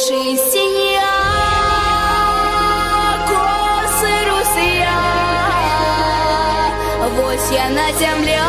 [0.00, 1.12] очі сія,
[3.28, 4.92] коси Русія,
[7.26, 8.39] ось я на земле.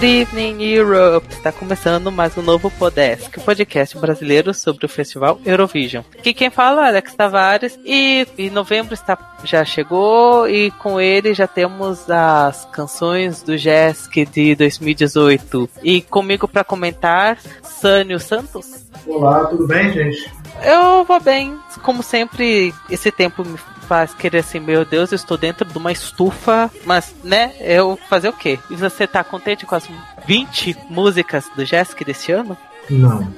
[0.00, 1.26] Good evening, Europe!
[1.30, 6.02] Está começando mais um novo Podesk, o podcast brasileiro sobre o festival Eurovision.
[6.18, 11.34] Aqui quem fala é Alex Tavares e, e novembro está, já chegou e com ele
[11.34, 15.68] já temos as canções do JESC de 2018.
[15.82, 18.86] E comigo para comentar, Sânio Santos.
[19.06, 20.32] Olá, tudo bem, gente?
[20.64, 21.58] Eu vou bem.
[21.82, 23.58] Como sempre, esse tempo me
[23.90, 28.28] faz querer assim, meu Deus, eu estou dentro de uma estufa, mas, né, eu fazer
[28.28, 28.56] o quê?
[28.70, 29.88] E você tá contente com as
[30.24, 32.56] 20 músicas do Jéssica desse ano?
[32.88, 33.34] Não.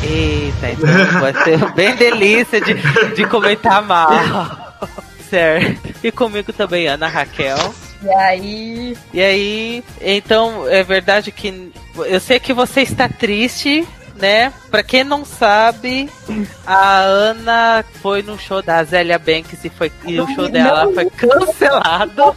[0.00, 2.74] Eita, então vai ser bem delícia de,
[3.16, 4.10] de comentar mal.
[5.28, 5.92] certo.
[6.04, 7.74] E comigo também, Ana Raquel.
[8.00, 8.96] E aí?
[9.12, 11.72] E aí, então, é verdade que
[12.06, 13.84] eu sei que você está triste
[14.20, 14.52] né?
[14.70, 16.10] Pra quem não sabe,
[16.66, 21.08] a Ana foi no show da Zélia Banks e, foi, e o show dela foi
[21.10, 22.36] cancelado.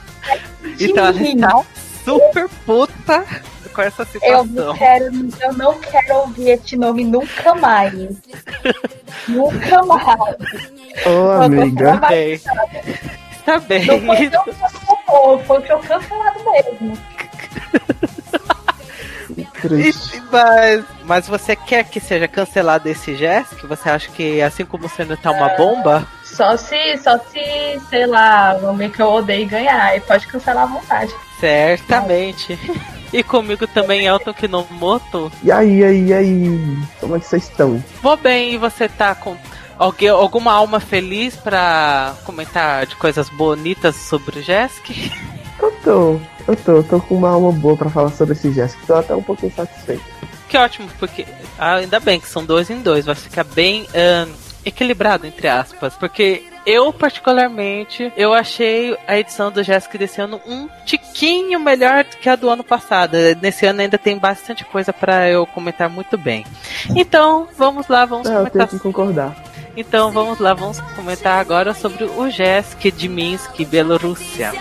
[0.79, 1.63] Então ela está
[2.03, 3.25] super puta
[3.73, 4.45] com essa situação.
[4.45, 5.05] Eu não quero,
[5.41, 7.93] eu não quero ouvir este nome nunca mais.
[9.27, 10.35] nunca mais.
[11.05, 11.97] Ô, oh, amiga.
[11.97, 12.41] Tá bem.
[13.45, 13.85] Tá bem.
[13.85, 16.97] Não foi show, foi show cancelado mesmo.
[19.71, 23.67] E, mas, mas você quer que seja cancelado esse gesto?
[23.67, 26.07] Você acha que assim como você não tá uma bomba?
[26.23, 29.95] Só se, só se, sei lá, ver que eu odeio ganhar.
[29.95, 31.13] E pode cancelar à vontade.
[31.39, 32.57] Certamente.
[33.13, 35.31] E comigo também, Elton Kinomoto.
[35.43, 36.77] E aí, e aí, e aí?
[36.99, 37.83] Como é que vocês estão?
[38.01, 39.37] Vou bem, e você tá com
[39.77, 44.89] alguém, alguma alma feliz para comentar de coisas bonitas sobre o Jesk?
[45.61, 46.19] Eu tô.
[46.47, 49.15] Eu tô, eu tô com uma alma boa pra falar sobre esse gesto, tô até
[49.15, 50.03] um pouquinho satisfeito.
[50.49, 51.25] Que ótimo, porque
[51.57, 53.87] ah, ainda bem que são dois em dois, vai ficar bem
[54.65, 60.69] equilibrado, entre aspas, porque eu, particularmente, eu achei a edição do Jéssica desse ano um
[60.85, 63.17] tiquinho melhor do que a do ano passado.
[63.41, 66.45] Nesse ano ainda tem bastante coisa para eu comentar muito bem.
[66.95, 68.61] Então, vamos lá, vamos Não, comentar.
[68.63, 69.35] Eu tenho que concordar.
[69.75, 74.51] Então, vamos lá, vamos comentar agora sobre o Jéssica de Minsk, Bielorrússia.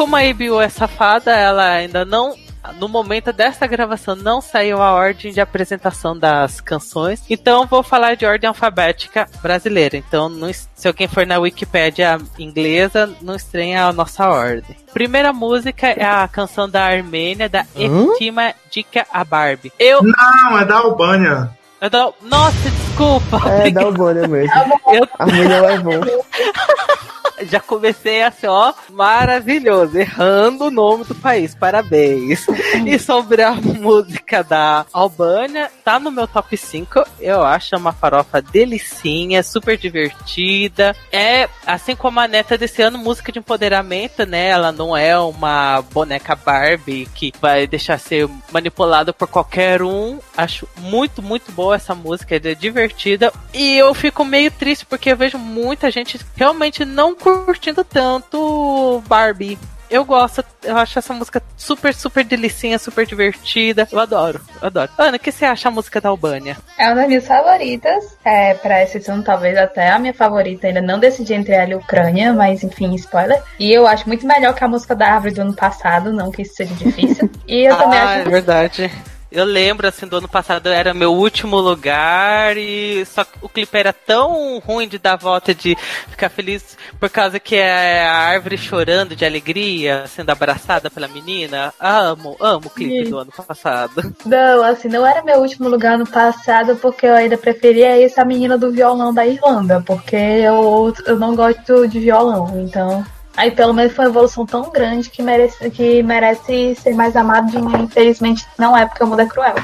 [0.00, 2.34] Como a ABU é safada, ela ainda não
[2.78, 8.16] no momento desta gravação não saiu a ordem de apresentação das canções, então vou falar
[8.16, 9.98] de ordem alfabética brasileira.
[9.98, 14.74] Então, não, se alguém for na Wikipédia inglesa, não estranha a nossa ordem.
[14.90, 18.12] Primeira música é a canção da Armênia, da hum?
[18.12, 19.70] Eftima Dika a Barbie.
[19.78, 20.02] Eu...
[20.02, 21.50] Não, é da Albânia.
[21.78, 22.10] É da...
[22.22, 23.38] Nossa, desculpa.
[23.50, 24.80] É da Albânia mesmo.
[24.86, 25.06] Eu...
[25.18, 26.00] A Armênia levou.
[27.42, 32.46] já comecei assim, ó, maravilhoso, errando o nome do país, parabéns.
[32.86, 38.42] e sobre a música da Albânia, tá no meu top 5, eu acho uma farofa
[38.42, 40.94] delicinha, super divertida.
[41.12, 44.48] É, assim como a neta desse ano, música de empoderamento, né?
[44.48, 50.18] Ela não é uma boneca Barbie que vai deixar ser manipulada por qualquer um.
[50.36, 53.32] Acho muito, muito boa essa música, é divertida.
[53.52, 59.02] E eu fico meio triste porque eu vejo muita gente realmente não curtindo curtindo tanto
[59.06, 59.58] Barbie.
[59.90, 63.88] Eu gosto, eu acho essa música super, super delicinha, super divertida.
[63.90, 64.88] Eu adoro, eu adoro.
[64.96, 66.56] Ana, o que você acha a música da Albânia?
[66.78, 68.16] É uma das minhas favoritas.
[68.24, 70.68] É, pra edição, talvez até a minha favorita.
[70.68, 73.42] Ainda não decidi entre ela e a Ucrânia, mas enfim, spoiler.
[73.58, 76.42] E eu acho muito melhor que a música da Árvore do ano passado, não que
[76.42, 77.28] isso seja difícil.
[77.48, 78.28] E eu também ah, acho.
[78.28, 78.90] É verdade.
[79.30, 83.78] Eu lembro, assim, do ano passado era meu último lugar e só que o clipe
[83.78, 85.76] era tão ruim de dar volta, de
[86.08, 91.72] ficar feliz por causa que é a árvore chorando de alegria, sendo abraçada pela menina.
[91.78, 93.10] Amo, amo o clipe Sim.
[93.10, 94.14] do ano passado.
[94.26, 98.56] Não, assim, não era meu último lugar no passado, porque eu ainda preferia essa menina
[98.58, 103.04] do violão da Irlanda, porque eu, eu não gosto de violão, então.
[103.36, 107.50] Aí pelo menos foi uma evolução tão grande que merece, que merece ser mais amado
[107.50, 107.84] de mim.
[107.84, 109.54] Infelizmente, não é porque o mundo é cruel.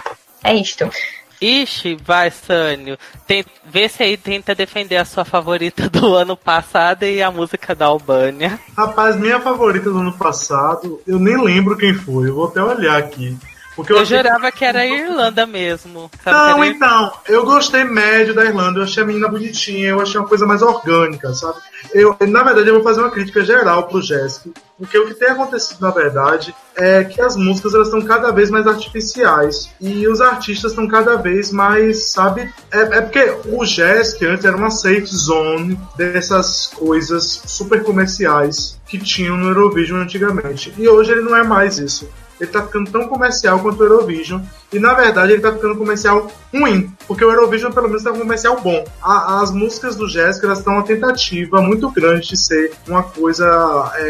[0.44, 0.88] É isto.
[1.40, 2.96] Ixi, vai, Sânio.
[3.26, 7.74] Tem, vê se aí tenta defender a sua favorita do ano passado e a música
[7.74, 8.58] da Albânia.
[8.76, 12.28] Rapaz, minha favorita do ano passado, eu nem lembro quem foi.
[12.28, 13.36] Eu vou até olhar aqui.
[13.76, 16.10] Porque eu, Eu achei- jurava que era a Irlanda mesmo.
[16.24, 20.18] Sabe Não, então, eu gostei médio da Irlanda, eu achei a menina bonitinha, eu achei
[20.18, 21.58] uma coisa mais orgânica, sabe?
[21.92, 25.28] Eu, na verdade, eu vou fazer uma crítica geral pro Jéssica, porque o que tem
[25.28, 30.22] acontecido, na verdade, é que as músicas elas estão cada vez mais artificiais e os
[30.22, 32.50] artistas estão cada vez mais, sabe?
[32.72, 38.98] É, é porque o Jéssica antes era uma safe zone dessas coisas super comerciais que
[38.98, 42.08] tinham no Eurovision antigamente, e hoje ele não é mais isso
[42.40, 44.40] ele tá ficando tão comercial quanto o Eurovision.
[44.72, 46.92] E na verdade ele tá ficando comercial ruim.
[47.06, 48.84] Porque o Eurovision pelo menos tá um comercial bom.
[49.02, 53.46] A- as músicas do Jéssica estão uma tentativa muito grande de ser uma coisa
[53.94, 54.00] é,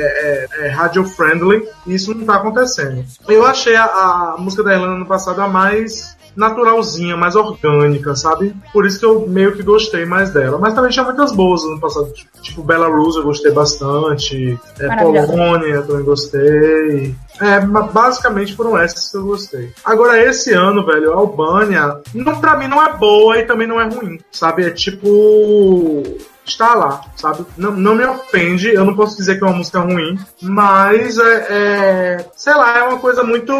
[0.62, 1.68] é, é, radio-friendly.
[1.86, 3.04] E isso não tá acontecendo.
[3.28, 8.54] Eu achei a, a música da Irlanda no passado a mais naturalzinha, mais orgânica, sabe?
[8.72, 10.58] Por isso que eu meio que gostei mais dela.
[10.58, 12.12] Mas também tinha muitas boas no passado.
[12.42, 14.58] Tipo, Belarus eu gostei bastante.
[14.78, 14.96] É.
[14.96, 17.14] Polônia eu também gostei.
[17.40, 19.72] É, basicamente foram essas que eu gostei.
[19.84, 23.80] Agora, esse ano, velho, a Albânia, não, pra mim não é boa e também não
[23.80, 24.64] é ruim, sabe?
[24.64, 26.02] É tipo.
[26.46, 27.44] Está lá, sabe?
[27.56, 31.46] Não, não me ofende, eu não posso dizer que é uma música ruim, mas é,
[31.50, 33.52] é- sei lá, é uma coisa muito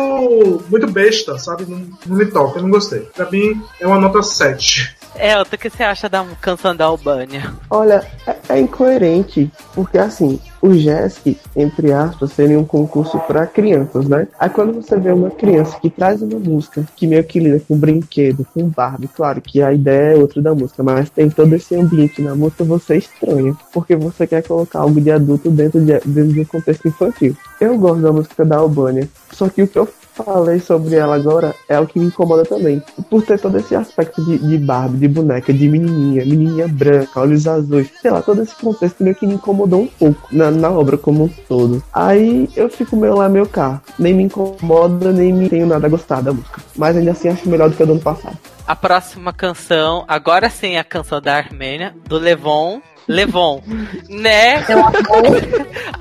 [0.71, 1.67] muito besta, sabe?
[1.67, 3.01] Não, não me toca, eu não gostei.
[3.01, 4.96] Pra mim é uma nota 7.
[5.19, 7.53] É, o que você acha da canção da Albânia?
[7.71, 14.09] Olha, é, é incoerente, porque assim, o JESC, entre aspas, seria um concurso para crianças,
[14.09, 14.29] né?
[14.39, 17.79] Aí quando você vê uma criança que traz uma música que meio que lida com
[17.79, 21.75] brinquedo, com Barbie, claro que a ideia é outra da música, mas tem todo esse
[21.75, 26.33] ambiente na música, você estranha, porque você quer colocar algo de adulto dentro de, dentro
[26.33, 27.37] de um contexto infantil.
[27.61, 31.55] Eu gosto da música da Albânia, só que o que eu falei sobre ela agora
[31.69, 32.83] é o que me incomoda também.
[33.11, 37.47] Por ter todo esse aspecto de, de Barbie, de boneca, de menininha, menininha branca, olhos
[37.47, 40.97] azuis, sei lá, todo esse contexto meio que me incomodou um pouco na, na obra
[40.97, 41.83] como um todo.
[41.93, 43.81] Aí eu fico meio lá, meio cá.
[43.99, 46.61] Nem me incomoda, nem me tenho nada a gostar da música.
[46.75, 48.37] Mas ainda assim acho melhor do que a do ano passado.
[48.67, 52.81] A próxima canção, agora sim a canção da Armênia, do Levon.
[53.09, 53.63] Levon,
[54.09, 54.65] né?
[54.69, 54.85] Eu.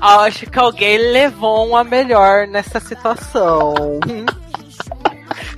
[0.00, 3.74] Acho que alguém levou uma melhor nessa situação.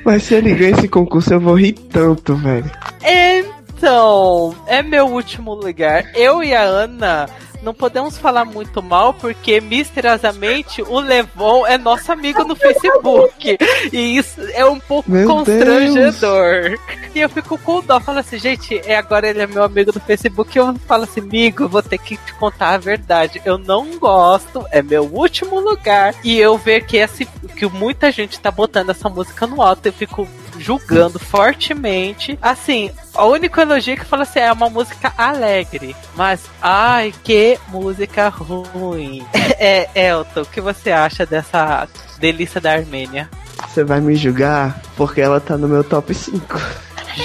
[0.05, 2.71] Mas se ele ganha esse concurso, eu vou rir tanto, velho.
[3.03, 6.05] Então, é meu último lugar.
[6.15, 7.29] Eu e a Ana
[7.63, 13.59] não podemos falar muito mal porque misteriosamente o Levon é nosso amigo no Facebook.
[13.93, 16.79] E isso é um pouco Meu constrangedor.
[17.15, 20.01] E eu fico com dó, falo assim, gente, é, agora ele é meu amigo do
[20.01, 20.57] Facebook.
[20.57, 23.41] E eu falo assim, amigo, vou ter que te contar a verdade.
[23.45, 26.15] Eu não gosto, é meu último lugar.
[26.23, 29.93] E eu ver que, esse, que muita gente tá botando essa música no alto, eu
[29.93, 30.29] fico
[30.59, 32.39] julgando fortemente.
[32.41, 35.95] Assim, o único elogio que fala assim é uma música alegre.
[36.17, 39.25] Mas, ai, que música ruim.
[39.61, 41.89] É, Elton, o que você acha dessa
[42.21, 43.29] delícia da Armênia?
[43.67, 46.61] Você vai me julgar porque ela tá no meu top 5.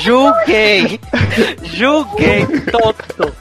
[0.02, 1.00] Julguei!
[1.64, 3.36] Julguei, tonto!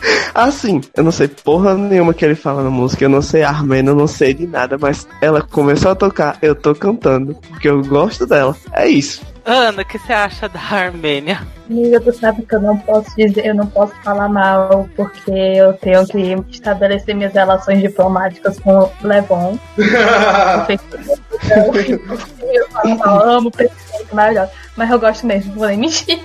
[0.34, 3.90] Assim, eu não sei porra nenhuma que ele fala na música, eu não sei armênio,
[3.90, 7.82] eu não sei de nada, mas ela começou a tocar, eu tô cantando, porque eu
[7.82, 8.54] gosto dela.
[8.72, 9.22] É isso.
[9.44, 11.40] Ana, o que você acha da Armênia?
[11.70, 15.72] Amiga, tu sabe que eu não posso dizer, eu não posso falar mal, porque eu
[15.74, 19.56] tenho que estabelecer minhas relações diplomáticas com o Levon.
[22.52, 24.50] Eu falo mal, amo, perfeito, maravilhoso.
[24.76, 26.18] Mas eu gosto mesmo, vou nem mentir.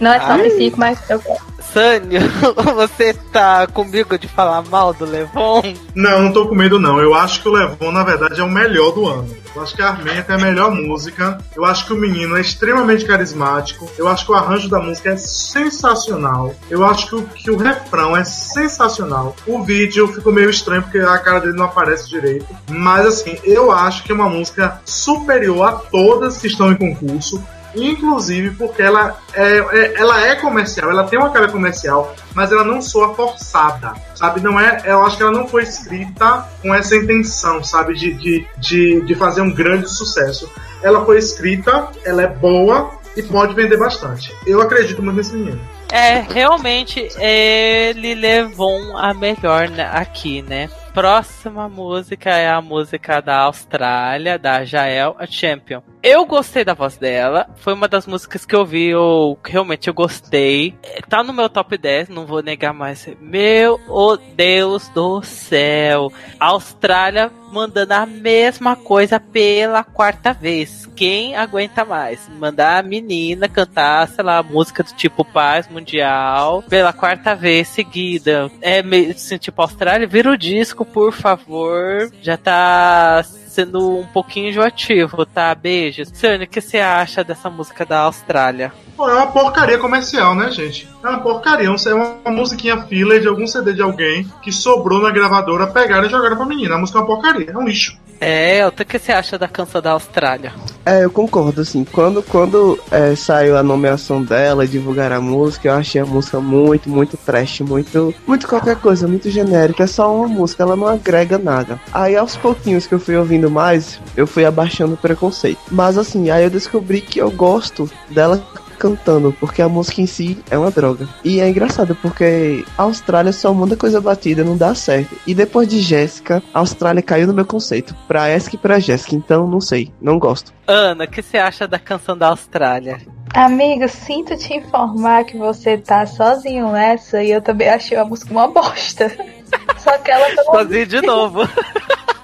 [0.00, 1.45] Não é top 5, mas eu gosto.
[1.76, 2.22] Sânio,
[2.74, 5.60] você tá comigo de falar mal do Levon?
[5.94, 6.98] Não, não tô com medo não.
[6.98, 9.28] Eu acho que o Levon, na verdade, é o melhor do ano.
[9.54, 11.36] Eu acho que a Armênia tem a melhor música.
[11.54, 13.90] Eu acho que o menino é extremamente carismático.
[13.98, 16.54] Eu acho que o arranjo da música é sensacional.
[16.70, 19.36] Eu acho que o, que o refrão é sensacional.
[19.46, 22.46] O vídeo ficou meio estranho porque a cara dele não aparece direito.
[22.70, 27.42] Mas assim, eu acho que é uma música superior a todas que estão em concurso.
[27.76, 32.64] Inclusive porque ela é, é- ela é comercial, ela tem uma cara comercial, mas ela
[32.64, 34.40] não soa forçada, sabe?
[34.40, 37.94] Não é, eu acho que ela não foi escrita com essa intenção, sabe?
[37.94, 40.50] De, de, de, de fazer um grande sucesso.
[40.82, 44.32] ela foi escrita, ela é boa e pode vender bastante.
[44.46, 45.60] Eu acredito muito nesse menino.
[45.90, 50.68] É, realmente ele levou a melhor né, aqui, né?
[50.96, 55.82] Próxima música é a música da Austrália, da Jael, a Champion.
[56.02, 59.92] Eu gostei da voz dela, foi uma das músicas que eu vi, eu realmente eu
[59.92, 60.74] gostei.
[61.06, 63.06] Tá no meu top 10, não vou negar mais.
[63.20, 66.10] Meu oh Deus do céu!
[66.40, 70.88] Austrália mandando a mesma coisa pela quarta vez.
[70.94, 72.28] Quem aguenta mais?
[72.38, 78.50] Mandar a menina cantar, sei lá, música do tipo Paz Mundial pela quarta vez seguida.
[78.60, 82.10] É assim, tipo, Austrália, vira o disco, por favor.
[82.22, 83.24] Já tá
[83.56, 85.54] sendo um pouquinho enjoativo, tá?
[85.54, 86.10] Beijos.
[86.12, 88.70] Sônia, o que você acha dessa música da Austrália?
[88.94, 90.86] Pô, é uma porcaria comercial, né, gente?
[91.02, 91.66] É uma porcaria.
[91.66, 96.10] É uma musiquinha filler de algum CD de alguém que sobrou na gravadora, pegaram e
[96.10, 96.74] jogaram pra menina.
[96.74, 97.98] A música é uma porcaria, é um lixo.
[98.20, 100.52] É, o que você acha da canção da Austrália?
[100.84, 105.74] É, eu concordo, assim, quando, quando é, saiu a nomeação dela, divulgar a música, eu
[105.74, 110.28] achei a música muito, muito trash, muito, muito qualquer coisa, muito genérica, é só uma
[110.28, 111.80] música, ela não agrega nada.
[111.92, 115.60] Aí aos pouquinhos que eu fui ouvindo mais, eu fui abaixando o preconceito.
[115.70, 118.42] Mas assim, aí eu descobri que eu gosto dela
[118.76, 121.08] cantando, porque a música em si é uma droga.
[121.24, 125.16] E é engraçado porque a Austrália só manda coisa batida, não dá certo.
[125.26, 129.16] E depois de Jéssica, a Austrália caiu no meu conceito, pra Esk e pra Jéssica,
[129.16, 130.52] então não sei, não gosto.
[130.66, 133.00] Ana, o que você acha da canção da Austrália?
[133.34, 138.30] Amigo, sinto te informar que você tá sozinho nessa e eu também achei a música
[138.30, 139.10] uma bosta.
[139.78, 141.40] Só que ela tá Sozinho de novo.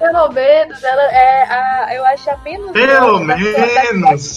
[0.00, 1.94] pelo menos ela é a.
[1.94, 2.72] Eu acho a menos.
[2.72, 4.36] Pelo menos.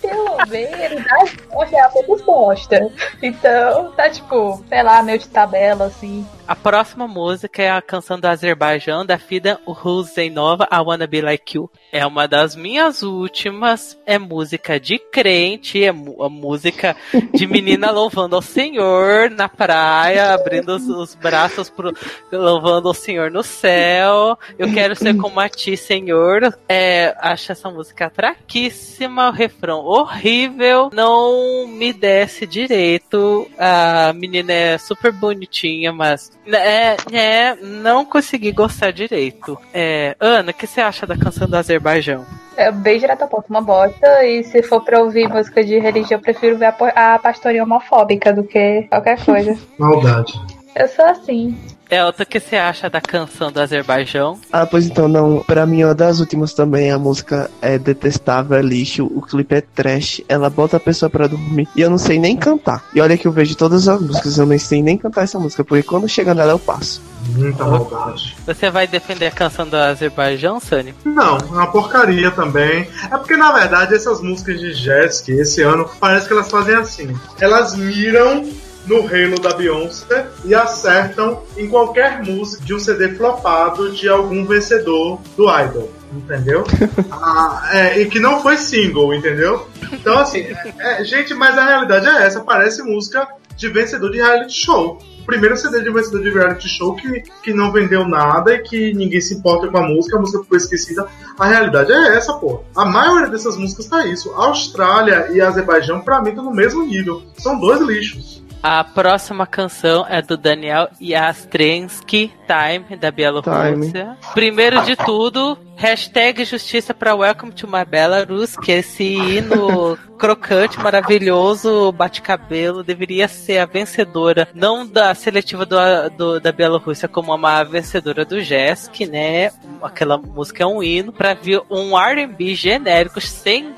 [0.00, 2.88] Pelo menos a é a menos bosta.
[3.20, 6.24] Então, tá tipo, sei lá, meio de tabela, assim.
[6.52, 11.56] A próxima música é a canção do Azerbaijão, da Fida Husseinova, I Wanna Be Like
[11.56, 11.70] You.
[11.90, 13.98] É uma das minhas últimas.
[14.04, 16.94] É música de crente, é música
[17.32, 21.96] de menina louvando ao Senhor na praia, abrindo os, os braços pro,
[22.30, 24.38] louvando ao Senhor no céu.
[24.58, 26.54] Eu quero ser como a ti, Senhor.
[26.68, 33.48] É, acho essa música fraquíssima, o refrão horrível, não me desce direito.
[33.58, 39.58] A menina é super bonitinha, mas é, é, não consegui gostar direito.
[39.72, 42.24] É, Ana, o que você acha da canção do Azerbaijão?
[42.56, 44.24] É bem direto a ponto, uma bosta.
[44.24, 48.32] E se for pra ouvir música de religião, eu prefiro ver a, a pastorinha homofóbica
[48.32, 49.56] do que qualquer coisa.
[49.78, 50.32] Maldade.
[50.74, 51.56] Eu sou assim.
[51.92, 54.38] Elton, o que você acha da canção do Azerbaijão?
[54.50, 55.40] Ah, pois então, não.
[55.40, 59.60] Pra mim, uma das últimas também, a música é detestável, é lixo, o clipe é
[59.60, 61.68] trash, ela bota a pessoa pra dormir.
[61.76, 62.82] E eu não sei nem cantar.
[62.94, 65.62] E olha que eu vejo todas as músicas, eu não sei nem cantar essa música,
[65.62, 67.02] porque quando chega nela eu passo.
[67.36, 68.36] Muita maldade.
[68.46, 70.94] Você vai defender a canção do Azerbaijão, Sunny?
[71.04, 72.88] Não, é uma porcaria também.
[73.04, 76.74] É porque, na verdade, essas músicas de jazz que esse ano parece que elas fazem
[76.74, 77.14] assim.
[77.38, 78.48] Elas miram
[78.86, 84.44] no Halo da Beyoncé e acertam em qualquer música de um CD flopado de algum
[84.44, 85.90] vencedor do Idol.
[86.12, 86.64] Entendeu?
[87.10, 89.66] ah, é, e que não foi single, entendeu?
[89.90, 90.46] Então, assim,
[90.78, 94.98] é, gente, mas a realidade é essa: parece música de vencedor de reality show.
[95.20, 98.92] O primeiro CD de vencedor de reality show que, que não vendeu nada e que
[98.92, 101.06] ninguém se importa com a música, a música ficou esquecida.
[101.38, 102.64] A realidade é essa, pô.
[102.74, 104.32] A maioria dessas músicas tá isso.
[104.32, 107.22] A Austrália e Azerbaijão, pra mim, estão no mesmo nível.
[107.38, 108.41] São dois lixos.
[108.62, 114.16] A próxima canção é do Daniel Yastrensky, Time, da Bielorrússia.
[114.34, 121.90] Primeiro de tudo, hashtag justiça para Welcome to My Belarus, que esse hino crocante, maravilhoso,
[121.90, 125.76] bate-cabelo, deveria ser a vencedora, não da seletiva do,
[126.16, 129.50] do, da Bielorrússia, como uma vencedora do JESC, né?
[129.82, 133.72] Aquela música é um hino, para ver um R&B genérico, sem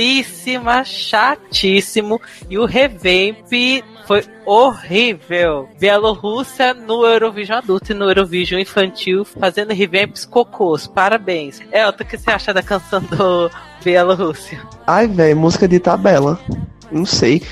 [0.00, 3.50] gracíssima, chatíssimo, e o revamp
[4.06, 5.68] foi horrível.
[5.78, 10.86] Bielorrússia no Eurovision adulto e no Eurovision infantil fazendo revamps cocôs.
[10.86, 11.60] Parabéns.
[11.70, 13.50] Elton, o que você acha da canção do
[13.84, 14.60] Bielorrússia?
[14.86, 16.40] Ai, velho, música de tabela.
[16.90, 17.42] Não sei.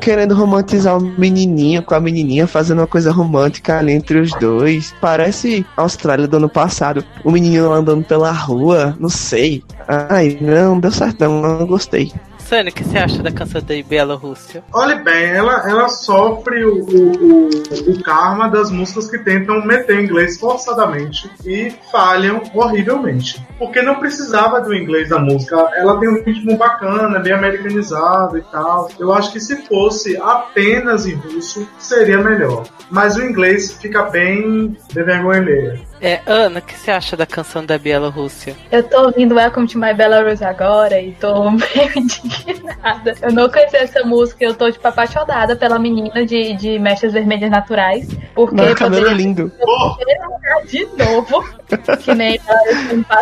[0.00, 4.94] Querendo romantizar o menininho com a menininha, fazendo uma coisa romântica ali entre os dois.
[5.00, 7.04] Parece Austrália do ano passado.
[7.24, 8.96] O menininho andando pela rua.
[8.98, 9.62] Não sei.
[9.86, 12.12] Ai, não, deu certo, não, não gostei.
[12.48, 14.64] Sani, o que você acha da canção da Bielorrússia?
[14.72, 20.02] Olhe bem, ela, ela sofre o, o, o, o karma das músicas que tentam meter
[20.02, 23.46] inglês forçadamente e falham horrivelmente.
[23.58, 25.56] Porque não precisava do inglês da música.
[25.74, 28.88] Ela tem um ritmo bacana, bem americanizado e tal.
[28.98, 32.64] Eu acho que se fosse apenas em russo, seria melhor.
[32.90, 35.87] Mas o inglês fica bem de vergonha alheia.
[36.00, 38.54] É, Ana, o que você acha da canção da Bielorrússia?
[38.70, 43.14] Eu tô ouvindo Welcome to My Belarus agora e tô meio indignada.
[43.20, 47.50] Eu não conheci essa música, eu tô tipo apaixonada pela menina de, de mechas vermelhas
[47.50, 48.08] naturais.
[48.34, 49.52] Porque o cabelo é poderia lindo.
[49.98, 51.44] ser de novo.
[52.02, 52.40] Que nem.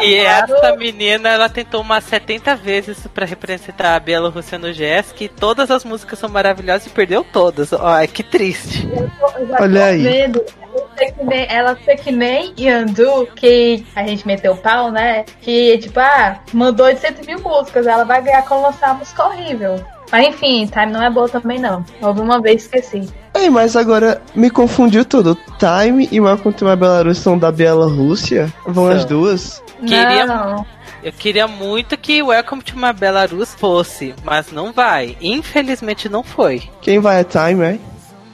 [0.02, 5.28] E essa menina, ela tentou umas 70 vezes pra representar a Bielorrússia no Jesk e
[5.28, 7.72] todas as músicas são maravilhosas e perdeu todas.
[7.72, 8.88] Ó, que triste.
[8.88, 10.02] Eu tô- eu já Olha tô aí.
[10.02, 10.44] vendo.
[10.76, 14.90] Ela ser que nem- Ela ser que nem Yandu, que a gente meteu o pau,
[14.90, 15.24] né?
[15.40, 17.86] Que, tipo, ah, mandou de 100 mil músicas.
[17.86, 19.82] Ela vai ganhar com lançar uma música horrível.
[20.12, 21.84] Mas enfim, Time não é boa também, não.
[22.00, 23.08] Ouvi uma vez esqueci.
[23.34, 25.36] Ei, mas agora me confundiu tudo.
[25.58, 28.52] Time e Welcome to My Belarus são da Bielorrússia?
[28.66, 29.62] Vão as duas?
[29.80, 30.64] Queria- Não.
[31.02, 35.16] Eu queria muito que Welcome to My Belarus fosse, mas não vai.
[35.20, 36.62] Infelizmente não foi.
[36.80, 37.78] Quem vai é Time, é?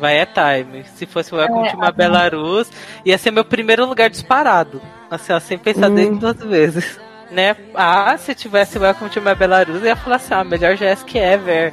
[0.02, 0.84] Vai é time.
[0.96, 2.68] Se fosse Welcome É, to My Belarus,
[3.04, 4.82] ia ser meu primeiro lugar disparado.
[5.08, 5.94] Assim, ó, sem pensar Hum.
[5.94, 6.98] nem duas vezes.
[7.30, 7.54] Né?
[7.72, 11.72] Ah, se tivesse Welcome to My Belarus, eu ia falar assim, ah, melhor Jesk ever.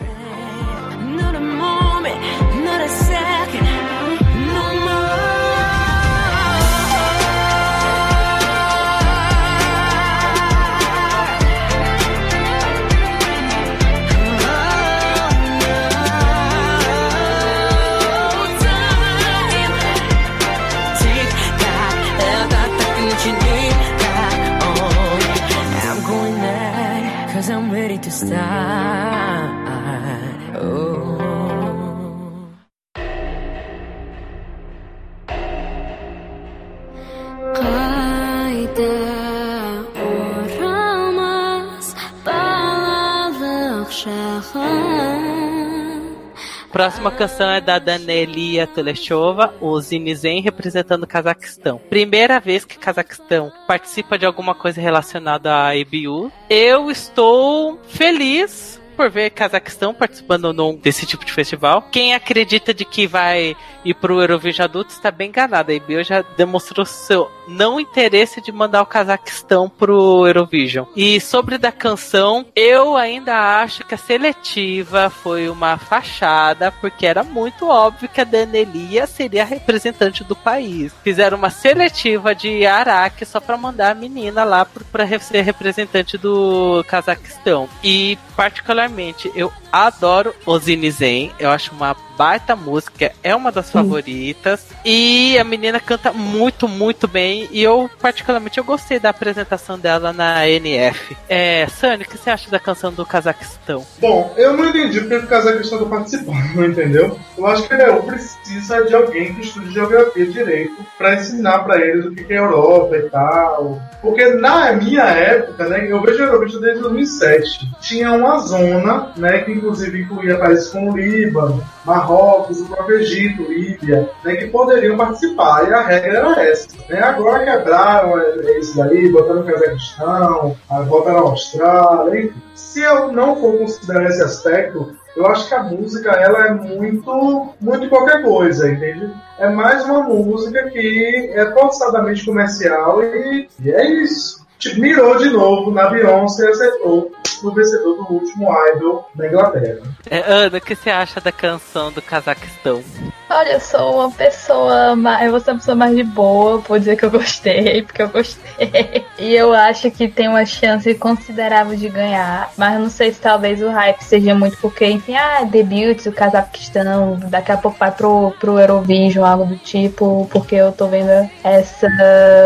[46.71, 51.81] Próxima canção é da Danelia Teleshova, o Zinizen representando o Cazaquistão.
[51.89, 56.31] Primeira vez que Cazaquistão participa de alguma coisa relacionada à EBU.
[56.47, 61.83] Eu estou feliz por ver Cazaquistão participando num- desse tipo de festival.
[61.89, 65.71] Quem acredita de que vai ir pro Eurovision adulto está bem enganado.
[65.71, 70.85] A EBU já demonstrou seu não interesse de mandar o Cazaquistão pro Eurovision.
[70.97, 77.23] E sobre da canção, eu ainda acho que a seletiva foi uma fachada, porque era
[77.23, 80.93] muito óbvio que a Danelia seria a representante do país.
[81.05, 84.67] Fizeram uma seletiva de Araque só pra mandar a menina lá
[85.05, 87.69] re- ser representante do Cazaquistão.
[87.81, 88.88] E particularmente
[89.35, 94.67] eu adoro Ozine Zen, eu acho uma baita música, é uma das favoritas.
[94.83, 97.47] E a menina canta muito, muito bem.
[97.49, 101.15] E eu, particularmente, eu gostei da apresentação dela na NF.
[101.29, 103.85] É, Sunny, o que você acha da canção do Cazaquistão?
[103.99, 107.17] Bom, eu não entendi porque o Cazaquistão tá participando, entendeu?
[107.37, 112.05] Eu acho que ele precisa de alguém que estude geografia direito pra ensinar pra eles
[112.05, 113.81] o que é Europa e tal.
[114.01, 117.71] Porque na minha época, né, eu vejo a Eurovision desde 2007.
[117.79, 124.09] Tinha uma zona, né, que inclusive incluía países como Líbano, Marrocos, o próprio Egito, Líbia,
[124.23, 125.69] né, que poderiam participar.
[125.69, 126.67] E a regra era essa.
[126.89, 126.99] Né?
[126.99, 128.19] Agora quebraram
[128.59, 132.41] isso daí, botaram o Cazaquistão, botaram a Austrália, enfim.
[132.55, 137.53] Se eu não for considerar esse aspecto, eu acho que a música ela é muito,
[137.59, 139.11] muito qualquer coisa, entende?
[139.37, 144.45] É mais uma música que é forçadamente comercial e, e é isso.
[144.59, 149.79] Tipo, mirou de novo na Beyoncé e acertou no vencedor do último Idol da Inglaterra.
[150.09, 152.83] É, Ana, o que você acha da canção do Cazaquistão?
[153.29, 155.25] Olha, eu sou uma pessoa mais.
[155.25, 158.09] Eu vou ser uma pessoa mais de boa, vou dizer que eu gostei, porque eu
[158.09, 159.05] gostei.
[159.19, 162.51] E eu acho que tem uma chance considerável de ganhar.
[162.57, 166.11] Mas eu não sei se talvez o hype seja muito porque, enfim, ah, debut, o
[166.11, 171.29] Cazaquistão, daqui a pouco vai pro, pro Eurovision, algo do tipo, porque eu tô vendo
[171.43, 171.87] essa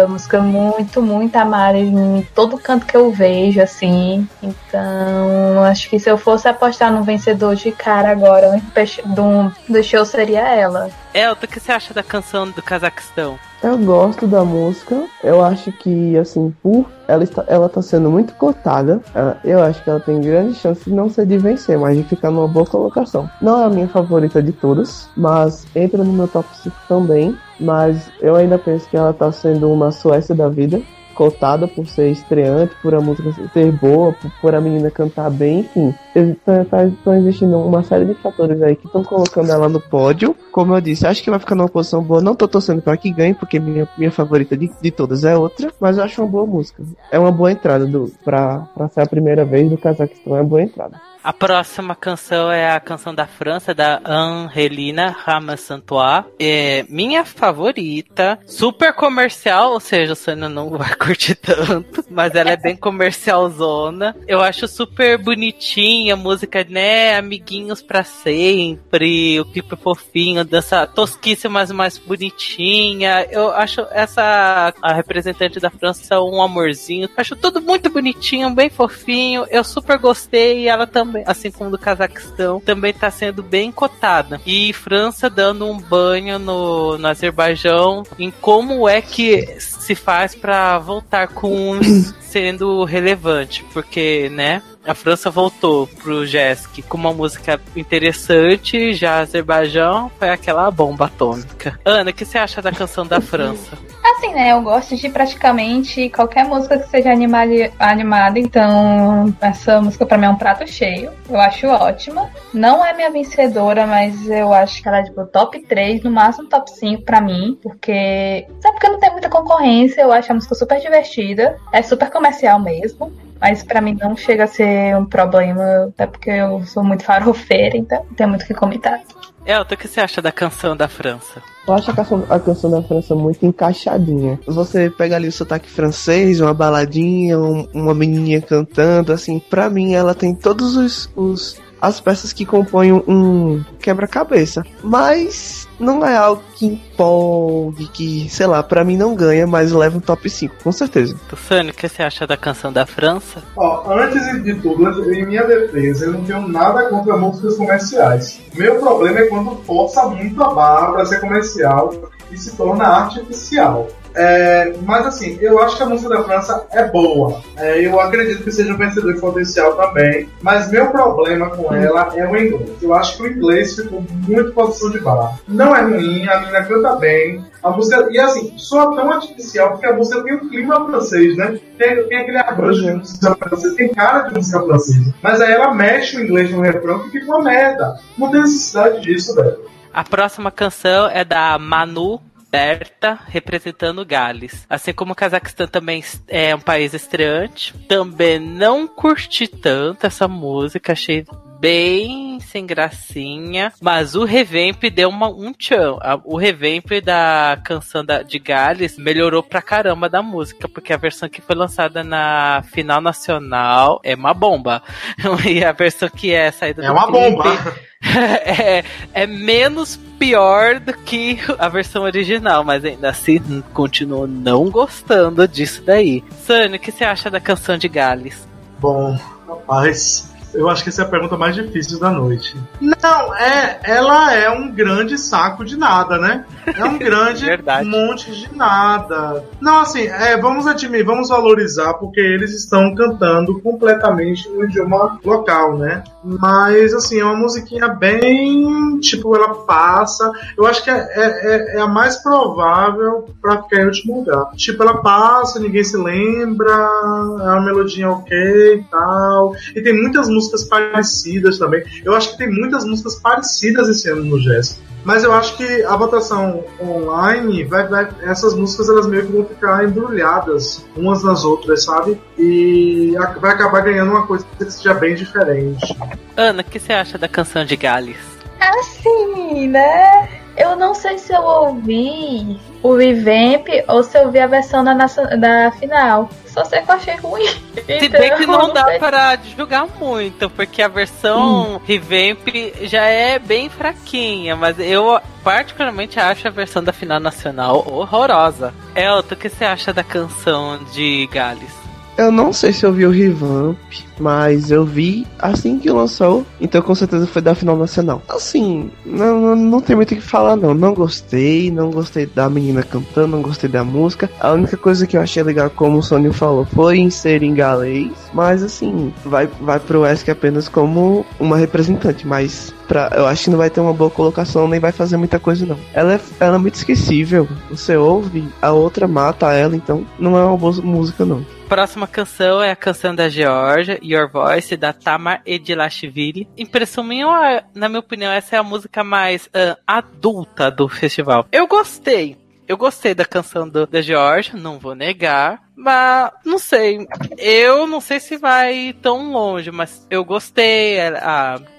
[0.10, 1.78] música muito, muito amada
[2.18, 4.28] em todo canto que eu vejo, assim.
[4.42, 9.02] Então, acho que se eu fosse apostar no vencedor de cara agora, o único peixe
[9.06, 10.90] do, do show seria ela.
[11.14, 13.38] Elton, o que você acha da canção do Cazaquistão?
[13.62, 15.04] Eu gosto da música.
[15.24, 19.00] Eu acho que, assim, por ela está, ela tá sendo muito cotada.
[19.16, 22.04] ela- eu acho que ela tem grande chance de não ser de vencer, mas de
[22.04, 23.30] ficar numa boa colocação.
[23.42, 27.38] Não é a minha favorita de todas, mas entra no meu top 5 também.
[27.60, 30.82] Mas eu ainda penso que ela tá sendo uma Suécia da vida.
[31.14, 35.60] Cotada por ser estreante, por a música ser boa, por, por a menina cantar bem,
[35.60, 35.94] enfim.
[36.16, 40.36] Estão existindo uma série de fatores aí que estão colocando ela no pódio.
[40.52, 42.22] Como eu disse, acho que vai ficar numa posição boa.
[42.22, 45.72] Não tô torcendo para que ganhe, porque minha, minha favorita de, de todas é outra.
[45.80, 46.84] Mas eu acho uma boa música.
[47.12, 50.36] É uma boa entrada do, pra ser a primeira vez do Cazaquistão.
[50.36, 51.13] É uma boa entrada.
[51.24, 56.26] A próxima canção é a canção da França, da Angelina Ramassantois.
[56.40, 58.40] É minha favorita.
[58.46, 64.16] Super comercial, ou seja, o Sônia não vai curtir tanto, mas ela é bem comercialzona.
[64.28, 67.18] Eu acho super bonitinha a música, né?
[67.18, 73.26] Amiguinhos pra sempre, o clipe fofinho, dança tosquice, mas mais bonitinha.
[73.32, 77.10] Eu acho essa a representante da França um amorzinho.
[77.16, 79.46] Acho tudo muito bonitinho, bem fofinho.
[79.50, 84.42] Eu super gostei e ela também, assim como do Cazaquistão, também tá sendo bem cotada.
[84.46, 90.78] E França dando um banho no, no Azerbaijão em como é que se faz para
[90.80, 91.80] voltar com
[92.22, 94.62] sendo relevante, porque, né?
[94.86, 101.80] A França voltou pro Jesk com uma música interessante, já Azerbaijão foi aquela bomba atômica.
[101.86, 103.78] Ana, o que você acha da canção da França?
[104.04, 104.52] Assim, né?
[104.52, 110.30] Eu gosto de praticamente qualquer música que seja animada, então essa música pra mim é
[110.30, 111.12] um prato cheio.
[111.30, 112.30] Eu acho ótima.
[112.54, 116.50] Não é minha vencedora, mas eu acho que ela é tipo top 3, no máximo
[116.50, 118.46] top 5 pra mim, porque.
[118.62, 121.58] Sabe porque não tem muita concorrência, eu acho a música super divertida.
[121.72, 123.12] É super comercial mesmo.
[123.40, 127.76] Mas pra mim não chega a ser um problema, até porque eu sou muito farofeira,
[127.76, 129.02] então não tem muito o que comentar.
[129.46, 131.42] Elton, o que você acha da canção da França?
[131.68, 134.40] Eu acho a canção, a canção da França muito encaixadinha.
[134.48, 139.40] Você pega ali o sotaque francês, uma baladinha, um- uma menininha cantando, assim.
[139.40, 144.64] Pra mim, ela tem todos os, os- as peças que compõem um quebra-cabeça.
[144.82, 149.98] Mas não é algo que empolgue, que, sei lá, pra mim não ganha, mas leva
[149.98, 151.14] um top 5, com certeza.
[151.28, 153.44] Tussane, o que você acha da canção da França?
[153.58, 158.40] Ó, antes de tudo, em minha defesa, eu não tenho nada contra músicas comerciais.
[158.56, 161.94] Meu problema é quando força muito a barra pra ser comercial
[162.34, 163.88] e se torna artificial.
[164.16, 167.42] É, mas assim, eu acho que a música da França é boa.
[167.58, 170.30] É, eu acredito que seja um vencedor potencial também.
[170.42, 172.70] Mas meu problema com ela é o inglês.
[172.82, 175.40] Eu acho que o inglês ficou muito posição de barra.
[175.48, 177.44] Não é ruim, a menina canta bem.
[177.64, 181.60] A música, e assim, soa tão artificial porque a música tem um clima francês, né?
[181.78, 185.14] Tem, tem aquele arranjo de música francesa, tem cara de música francesa.
[185.22, 187.98] Mas aí ela mexe o inglês no refrão que fica uma merda.
[188.18, 189.73] Não tem necessidade disso, velho.
[189.94, 192.20] A próxima canção é da Manu
[192.52, 194.66] Berta, representando Gales.
[194.68, 200.94] Assim como o Cazaquistão também é um país estreante, também não curti tanto essa música,
[200.94, 201.26] achei
[201.64, 205.96] bem sem gracinha, mas o revamp deu uma, um tchan.
[206.26, 211.30] O revamp da canção da, de Gales melhorou pra caramba da música, porque a versão
[211.30, 214.84] que foi lançada na final nacional é uma bomba.
[215.46, 217.76] E a versão que é saída É uma clipe bomba.
[218.04, 224.70] é, é menos pior do que a versão original, mas ainda assim hum, continuo não
[224.70, 226.24] gostando disso daí.
[226.42, 228.48] Sânio, o que você acha da canção de Gales?
[228.80, 232.56] Bom, rapaz, eu acho que essa é a pergunta mais difícil da noite.
[232.80, 236.46] Não, é, ela é um grande saco de nada, né?
[236.76, 237.46] É um grande
[237.86, 239.44] monte de nada.
[239.60, 245.78] Não, assim, é, vamos admitir, vamos valorizar, porque eles estão cantando completamente no idioma local,
[245.78, 246.04] né?
[246.24, 249.00] Mas, assim, é uma musiquinha bem.
[249.00, 250.32] Tipo, ela passa.
[250.58, 254.52] Eu acho que é, é- é a mais provável pra ficar em último lugar.
[254.56, 259.54] Tipo, ela passa, ninguém se lembra, é uma melodinha ok e tal.
[259.76, 261.84] E tem muitas músicas parecidas também.
[262.04, 264.80] Eu acho que tem muitas músicas parecidas esse ano no Jazz.
[265.06, 269.46] Mas eu acho que a votação online, vai, vai- essas músicas elas meio que vão
[269.46, 272.18] ficar embrulhadas umas nas outras, sabe?
[272.38, 275.98] E a- vai acabar ganhando uma coisa que seja bem diferente.
[276.38, 278.16] Ana, o que você acha da canção de Gales?
[278.62, 280.30] Assim, né?
[280.56, 284.94] Eu não sei se eu ouvi o revamp ou se eu vi a versão da,
[284.94, 286.30] da final.
[286.54, 287.48] Só sei que eu achei ruim.
[287.74, 289.00] Se Então, bem que não eu dá sei.
[289.00, 292.48] para julgar muito, porque a versão revamp
[292.84, 298.74] já é bem fraquinha, mas eu particularmente acho a versão da final nacional horrorosa.
[298.96, 301.83] Elton, o que você acha da canção de Gales?
[302.18, 303.78] Eu não sei se eu vi o revamp,
[304.20, 308.22] mas eu vi assim que lançou, então com certeza foi da final nacional.
[308.30, 310.74] Assim, não, não, não tem muito o que falar não.
[310.74, 314.30] Não gostei, não gostei da menina cantando, não gostei da música.
[314.40, 317.54] A única coisa que eu achei legal, como o Sônia falou, foi em ser em
[317.54, 323.46] galês, mas assim, vai, vai pro ESC apenas como uma representante, mas pra, eu acho
[323.46, 325.78] que não vai ter uma boa colocação, nem vai fazer muita coisa não.
[325.94, 330.46] Ela é, ela é muito esquecível, você ouve, a outra mata ela, então não é
[330.46, 331.44] uma boa música não.
[331.74, 336.48] Próxima canção é a canção da Georgia, Your Voice, da Tamar Edilashvili.
[336.56, 341.48] Impressão minha, na minha opinião, essa é a música mais ah, adulta do festival.
[341.52, 342.38] Eu gostei.
[342.68, 345.64] Eu gostei da canção do, da Georgia, não vou negar.
[345.76, 347.08] Mas, não sei.
[347.40, 351.00] Eu não sei se vai tão longe, mas eu gostei.
[351.00, 351.12] É,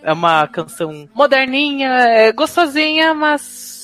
[0.02, 3.83] é uma canção moderninha, é gostosinha, mas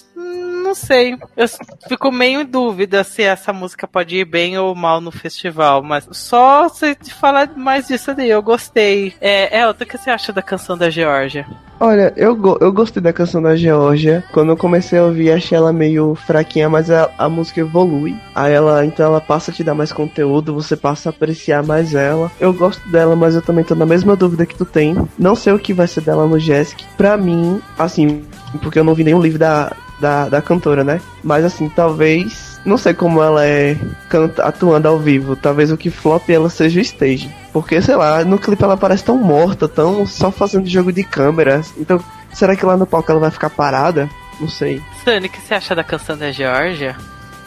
[0.71, 1.19] não sei.
[1.37, 1.47] Eu
[1.89, 5.83] fico meio em dúvida se essa música pode ir bem ou mal no festival.
[5.83, 9.13] Mas só se falar mais disso daí, eu gostei.
[9.21, 11.45] É, Elton, o que você acha da canção da Georgia?
[11.81, 14.23] Olha, eu, go eu gostei da canção da Georgia.
[14.33, 18.15] Quando eu comecei a ouvir, achei ela meio fraquinha, mas a, a música evolui.
[18.35, 21.95] Aí ela, então ela passa a te dar mais conteúdo, você passa a apreciar mais
[21.95, 22.31] ela.
[22.39, 24.95] Eu gosto dela, mas eu também tô na mesma dúvida que tu tem.
[25.19, 26.85] Não sei o que vai ser dela no Jessic.
[26.97, 28.23] Pra mim, assim,
[28.63, 31.01] porque eu não vi nenhum livro da, da, da cantora, né?
[31.23, 32.51] Mas assim, talvez.
[32.63, 33.75] Não sei como ela é
[34.09, 35.35] canta, atuando ao vivo.
[35.35, 37.35] Talvez o que flop ela seja o stage.
[37.53, 41.73] Porque, sei lá, no clipe ela parece tão morta, tão só fazendo jogo de câmeras.
[41.79, 41.99] Então,
[42.33, 44.11] será que lá no palco ela vai ficar parada?
[44.39, 44.83] Não sei.
[45.03, 46.97] Sunny, o que você acha da canção da Georgia?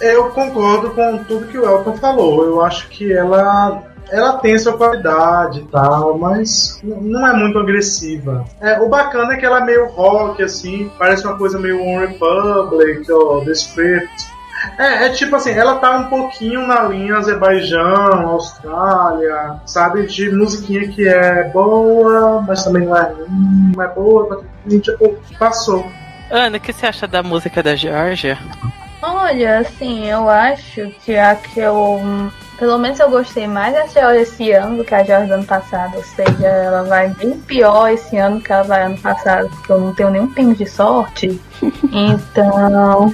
[0.01, 2.43] Eu concordo com tudo que o Elton falou.
[2.43, 3.83] Eu acho que ela
[4.13, 8.45] ela tem sua qualidade e tal, mas não é muito agressiva.
[8.62, 12.06] É, o bacana é que ela é meio rock, assim, parece uma coisa meio One
[12.06, 14.32] Republic ou The Script.
[14.78, 20.06] É, é, tipo assim, ela tá um pouquinho na linha Azerbaijão, Austrália, sabe?
[20.06, 25.17] De musiquinha que é boa, mas também não é ruim, não é boa, mas tipo,
[25.39, 25.86] passou.
[26.30, 28.38] Ana, o que você acha da música da Georgia?
[29.02, 31.99] Olha, assim, eu acho que a que eu
[32.63, 35.43] pelo menos eu gostei mais da Georgia esse ano do que a Georgia do ano
[35.43, 35.97] passado.
[35.97, 39.82] Ou seja, ela vai bem pior esse ano que ela vai ano passado, porque eu
[39.82, 41.41] não tenho nenhum pingo de sorte.
[41.91, 43.13] Então,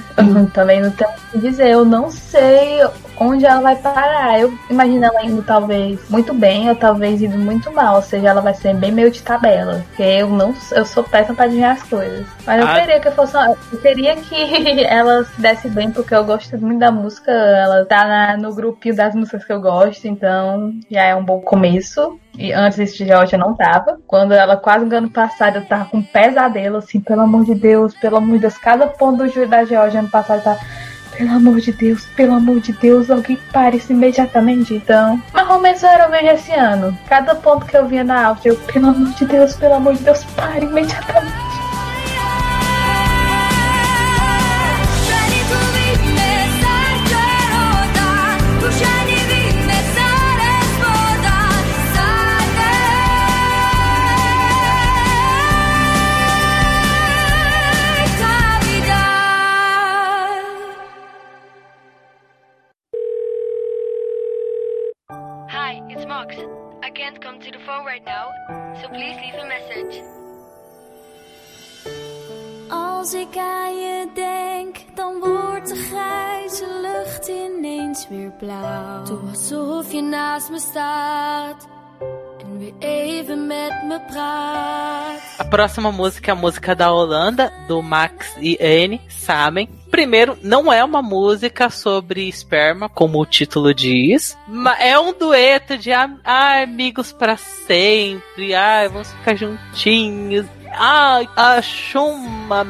[0.52, 1.70] também não tenho o que dizer.
[1.70, 2.80] Eu não sei
[3.20, 4.40] onde ela vai parar.
[4.40, 8.40] Eu imagino ela indo talvez muito bem ou talvez indo muito mal, ou seja, ela
[8.40, 11.82] vai ser bem meio de tabela, porque eu não eu sou péssima para adivinhar as
[11.82, 12.26] coisas.
[12.46, 12.80] Mas eu ah.
[12.80, 14.34] queria que fosse eu queria que
[14.84, 18.96] ela se desse bem porque eu gosto muito da música, ela tá na, no grupinho
[18.96, 22.18] das músicas que eu gosto, então já é um bom começo.
[22.40, 24.00] E antes de Georgia não tava.
[24.06, 27.54] Quando ela quase no ano passado eu tava com um pesadelo, assim, pelo amor de
[27.54, 30.58] Deus, pelo amor de Deus, cada ponto do júri da Georgia ano passado tá
[31.14, 35.22] pelo amor de Deus, pelo amor de Deus, alguém pare isso imediatamente, então.
[35.34, 36.96] Mas começou era eu vejo esse ano.
[37.06, 40.02] Cada ponto que eu via na áudio, eu, pelo amor de Deus, pelo amor de
[40.02, 41.59] Deus, pare imediatamente.
[67.78, 68.32] Right now,
[68.80, 70.02] so please leave a message.
[72.68, 79.04] Als ik aan je denk, dan wordt de grijze lucht ineens weer blauw.
[79.04, 81.68] Doe alsof je naast me staat.
[82.40, 85.20] En weer even met me praat.
[85.38, 89.79] A próxima música é a música da Holanda, do Max e Anne, sabem.
[89.90, 95.76] Primeiro, não é uma música sobre esperma, como o título diz, mas é um dueto
[95.76, 100.46] de ah, amigos para sempre, ah, vamos ficar juntinhos.
[100.72, 102.64] Ah, acho uma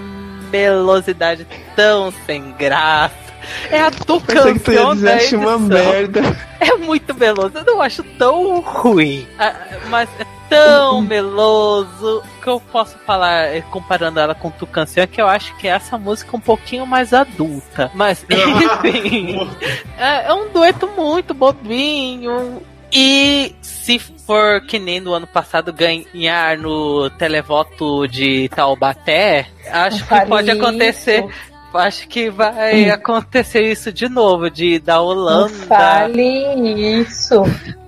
[0.50, 3.29] melosidade tão sem graça.
[3.70, 5.40] É a do campeão da edição.
[5.40, 6.20] uma merda.
[6.60, 9.26] É muito meloso, eu não acho tão ruim.
[9.38, 9.54] Ah,
[9.88, 15.22] mas é tão meloso que eu posso falar eh, comparando ela com Tucanção é que
[15.22, 17.90] eu acho que essa música é um pouquinho mais adulta.
[17.94, 19.48] Mas, enfim,
[19.96, 22.60] é, é, um dueto muito bobinho.
[22.92, 30.26] E se for que nem no ano passado ganhar no televoto de Taubaté, acho que
[30.26, 31.24] pode acontecer.
[31.72, 35.48] Acho que vai acontecer isso de novo, de da Holanda.
[35.48, 37.42] Não fale isso.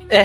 [0.08, 0.24] É,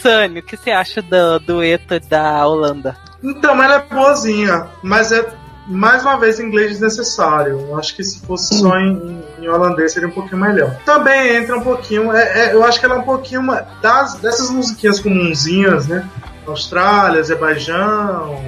[0.00, 2.96] Sânio, o que você acha do dueto da Holanda?
[3.22, 5.26] Então, ela é boazinha, mas é
[5.66, 7.60] mais uma vez em inglês desnecessário.
[7.68, 10.76] Eu acho que se fosse só em, em, holandês seria um pouquinho melhor.
[10.84, 13.42] Também entra um pouquinho, é, é, eu acho que ela é um pouquinho
[13.80, 16.08] das, dessas musiquinhas comunzinhas, né?
[16.46, 18.44] Austrália, Azerbaijão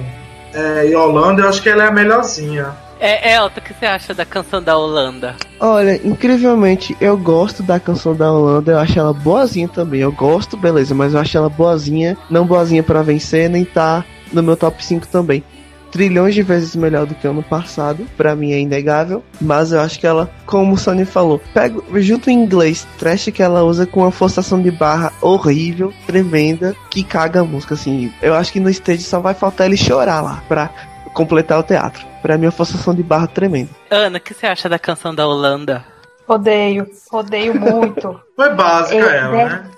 [0.53, 2.75] é, e Holanda, eu acho que ela é a melhorzinha.
[2.99, 5.35] É, Elton, o que você acha da canção da Holanda?
[5.59, 10.01] Olha, incrivelmente, eu gosto da canção da Holanda, eu acho ela boazinha também.
[10.01, 14.41] Eu gosto, beleza, mas eu acho ela boazinha, não boazinha para vencer, nem tá no
[14.41, 15.43] meu top 5 também.
[15.91, 19.99] Trilhões de vezes melhor do que ano passado, para mim é inegável, mas eu acho
[19.99, 24.01] que ela, como o Sony falou, pego junto em inglês, trash que ela usa com
[24.01, 28.11] uma forçação de barra horrível, tremenda, que caga a música, assim.
[28.21, 30.69] Eu acho que no stage só vai faltar ele chorar lá, pra
[31.13, 32.05] completar o teatro.
[32.27, 33.69] Pra mim, é uma forçação de barra tremenda.
[33.89, 35.85] Ana, o que você acha da canção da Holanda?
[36.27, 38.19] Odeio, odeio muito.
[38.35, 39.71] Foi básica Eu ela, né?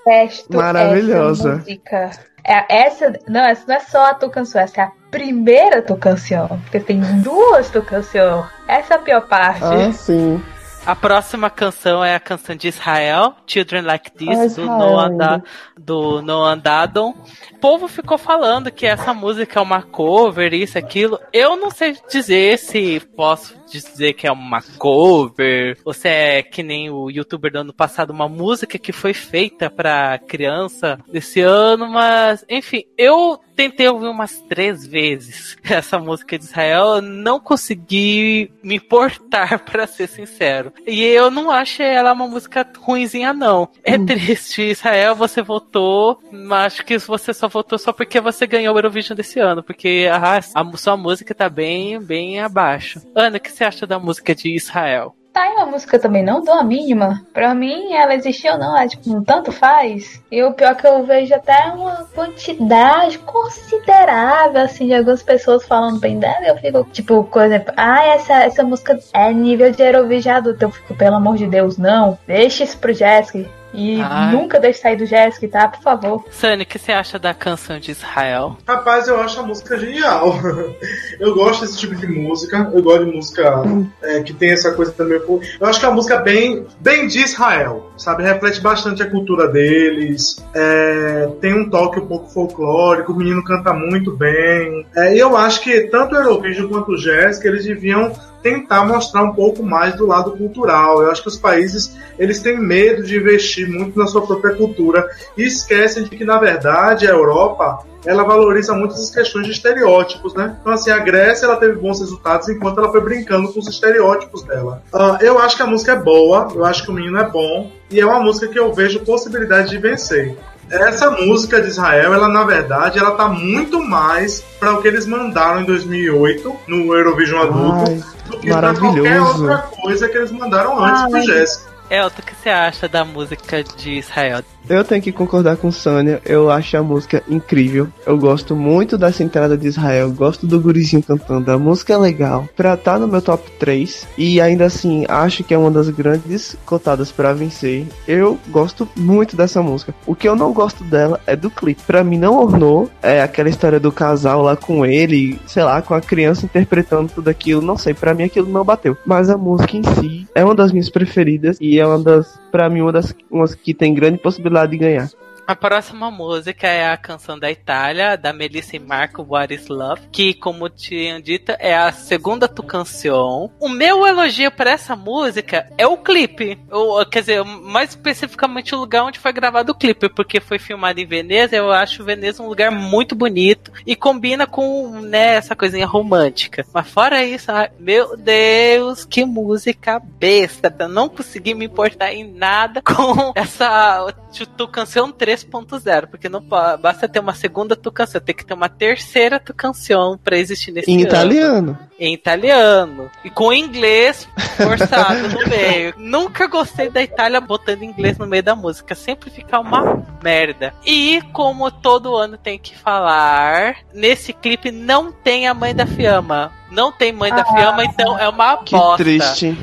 [0.49, 1.49] Maravilhosa.
[1.49, 2.09] essa música.
[2.43, 5.95] É, essa, não, essa não é só a tua canção, essa é a primeira tua
[5.95, 6.47] canção.
[6.63, 8.43] Porque tem duas tua canção.
[8.67, 9.63] Essa é a pior parte.
[9.63, 10.43] Ah, sim.
[10.89, 15.09] A próxima canção é a canção de Israel, Children Like This, Ah, do Noah.
[15.09, 15.41] Da,
[15.77, 17.13] do Noah Dadon.
[17.53, 21.19] O povo ficou falando que essa música é uma cover, isso, aquilo.
[21.31, 26.63] Eu não sei dizer se posso dizer que é uma cover, ou se é que
[26.63, 31.89] nem o youtuber do ano passado, uma música que foi feita pra criança desse ano,
[31.89, 38.53] mas, enfim, eu tentei ouvir umas três vezes essa música de Israel, eu não consegui
[38.63, 40.71] me importar, pra ser sincero.
[40.87, 43.69] E eu não acho ela uma música ruinzinha, não.
[43.83, 48.73] É triste, Israel, você votou, mas acho que você só votou só porque você ganhou
[48.73, 53.01] o Eurovision desse ano, porque a, a sua música tá bem, bem abaixo.
[53.13, 55.13] Ana, o que você acha da música de Israel?
[55.33, 57.23] Tá aí uma música também, não dou a mínima.
[57.33, 60.23] Pra mim, ela existiu ou não, é tipo, um tanto faz.
[60.31, 65.67] E o pior é que eu vejo até uma quantidade considerável, assim, de algumas pessoas
[65.67, 66.47] falando bem dela.
[66.47, 70.63] Eu fico, tipo, por exemplo, ah, essa, essa música é nível de Eurovision adulto.
[70.63, 72.17] Eu fico, pelo amor de Deus, não.
[72.25, 73.58] Deixa isso pro Jessica.
[73.73, 74.31] E Ai.
[74.33, 75.67] nunca deixe sair do Jessica, tá?
[75.67, 76.25] Por favor.
[76.31, 78.57] Sunny, o que você acha da canção de Israel?
[78.67, 80.35] Rapaz, eu acho a música genial.
[81.19, 82.69] eu gosto desse tipo de música.
[82.73, 83.63] Eu gosto de música
[84.01, 85.19] é, que tem essa coisa também.
[85.19, 88.23] Eu acho que é uma música bem, bem de Israel, sabe?
[88.23, 90.43] Reflete bastante a cultura deles.
[90.53, 93.11] É, tem um toque um pouco folclórico.
[93.11, 94.85] O menino canta muito bem.
[94.95, 98.85] É, e eu acho que tanto o Eurovision quanto o Jazz, que eles deviam tentar
[98.85, 101.01] mostrar um pouco mais do lado cultural.
[101.01, 105.07] Eu acho que os países eles têm medo de investir muito na sua própria cultura
[105.37, 110.33] e esquecem de que na verdade a Europa ela valoriza muito essas questões de estereótipos,
[110.33, 110.57] né?
[110.59, 114.43] Então assim a Grécia ela teve bons resultados enquanto ela foi brincando com os estereótipos
[114.43, 114.81] dela.
[114.93, 117.71] Ah, eu acho que a música é boa, eu acho que o menino é bom
[117.91, 120.37] e é uma música que eu vejo possibilidade de vencer.
[120.69, 125.05] Essa música de Israel, ela na verdade, ela tá muito mais para o que eles
[125.05, 130.31] mandaram em 2008 no Eurovision adulto Ai, do que pra qualquer outra coisa que eles
[130.31, 131.69] mandaram antes Ah, pro Jéssica.
[131.89, 134.43] Elton, o que você acha da música de Israel?
[134.69, 137.87] Eu tenho que concordar com Sônia, eu acho a música incrível.
[138.05, 142.47] Eu gosto muito dessa entrada de Israel, gosto do gurizinho cantando, a música é legal.
[142.55, 146.55] Pra estar no meu top 3 e ainda assim acho que é uma das grandes
[146.65, 147.87] cotadas pra vencer.
[148.07, 149.95] Eu gosto muito dessa música.
[150.05, 151.81] O que eu não gosto dela é do clipe.
[151.87, 155.95] Pra mim não ornou, é aquela história do casal lá com ele, sei lá, com
[155.95, 158.95] a criança interpretando tudo aquilo, não sei, pra mim aquilo não bateu.
[159.03, 162.69] Mas a música em si é uma das minhas preferidas e é uma das, pra
[162.69, 165.09] mim, uma das umas que tem grande possibilidade de ganhar.
[165.49, 170.03] A próxima música é a canção da Itália, da Melissa e Marco, What is Love,
[170.11, 173.49] que, como tinha dito, é a segunda tu canção.
[173.59, 178.79] O meu elogio para essa música é o clipe, ou, quer dizer, mais especificamente o
[178.79, 182.47] lugar onde foi gravado o clipe, porque foi filmado em Veneza, eu acho Veneza um
[182.47, 186.63] lugar muito bonito e combina com, né, essa coisinha romântica.
[186.71, 192.31] Mas fora isso, ai, meu Deus, que música besta, eu não consegui me importar em
[192.31, 194.13] nada com essa
[194.55, 195.11] tu canção
[195.45, 199.53] 3.0, porque não basta ter uma segunda tu canção, tem que ter uma terceira tu
[199.53, 201.03] canção pra existir nesse Em ano.
[201.07, 201.79] italiano.
[201.99, 203.09] Em italiano.
[203.23, 205.93] E com inglês forçado no meio.
[205.97, 208.95] Nunca gostei da Itália botando inglês no meio da música.
[208.95, 210.73] Sempre fica uma merda.
[210.85, 216.51] E como todo ano tem que falar, nesse clipe não tem a mãe da Fiamma.
[216.71, 217.45] Não tem mãe da Ah.
[217.53, 219.03] Fiamma, então é uma Que bosta.
[219.03, 219.57] triste.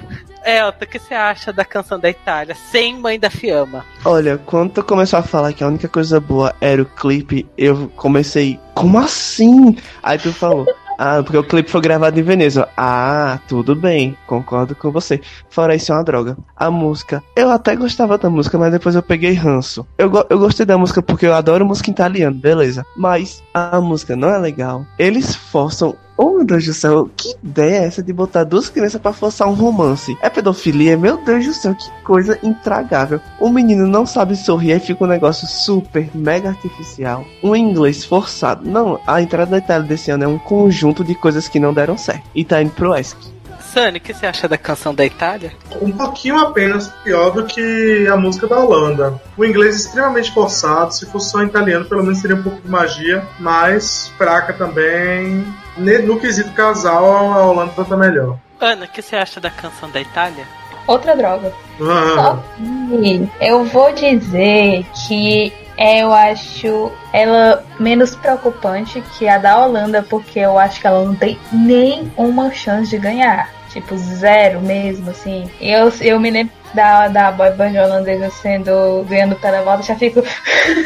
[0.46, 3.84] Elton, o que você acha da canção da Itália sem mãe da Fiamma?
[4.04, 7.90] Olha, quando tu começou a falar que a única coisa boa era o clipe, eu
[7.96, 9.76] comecei, como assim?
[10.02, 10.64] Aí tu falou,
[10.98, 12.68] ah, porque o clipe foi gravado em Veneza.
[12.76, 15.20] Ah, tudo bem, concordo com você.
[15.50, 16.36] Fora isso, é uma droga.
[16.56, 19.86] A música, eu até gostava da música, mas depois eu peguei ranço.
[19.98, 22.84] Eu, go- eu gostei da música porque eu adoro música em italiano, beleza.
[22.96, 24.86] Mas a música não é legal.
[24.98, 25.94] Eles forçam.
[26.18, 29.48] Oh meu Deus do céu, que ideia é essa de botar duas crianças pra forçar
[29.48, 30.16] um romance?
[30.22, 30.96] É pedofilia?
[30.96, 33.20] Meu Deus do céu, que coisa intragável.
[33.38, 37.24] O menino não sabe sorrir, aí fica um negócio super, mega artificial.
[37.42, 38.68] Um inglês forçado.
[38.68, 41.98] Não, a entrada da Itália desse ano é um conjunto de coisas que não deram
[41.98, 42.24] certo.
[42.34, 43.36] E tá indo pro ESC.
[43.60, 45.52] Sunny, o que você acha da canção da Itália?
[45.82, 49.20] Um pouquinho apenas pior do que a música da Holanda.
[49.36, 52.70] O inglês é extremamente forçado, se fosse só italiano, pelo menos seria um pouco de
[52.70, 55.44] magia, mas fraca também.
[55.76, 58.38] No quesito casal, a Holanda tá melhor.
[58.60, 60.44] Ana, o que você acha da canção da Itália?
[60.86, 61.52] Outra droga.
[61.80, 69.64] Ah, Só que eu vou dizer que eu acho ela menos preocupante que a da
[69.64, 73.50] Holanda, porque eu acho que ela não tem nenhuma chance de ganhar.
[73.70, 75.50] Tipo, zero mesmo, assim.
[75.60, 80.22] Eu, eu me lembro da, da boy band holandesa sendo ganhando pela volta, já fico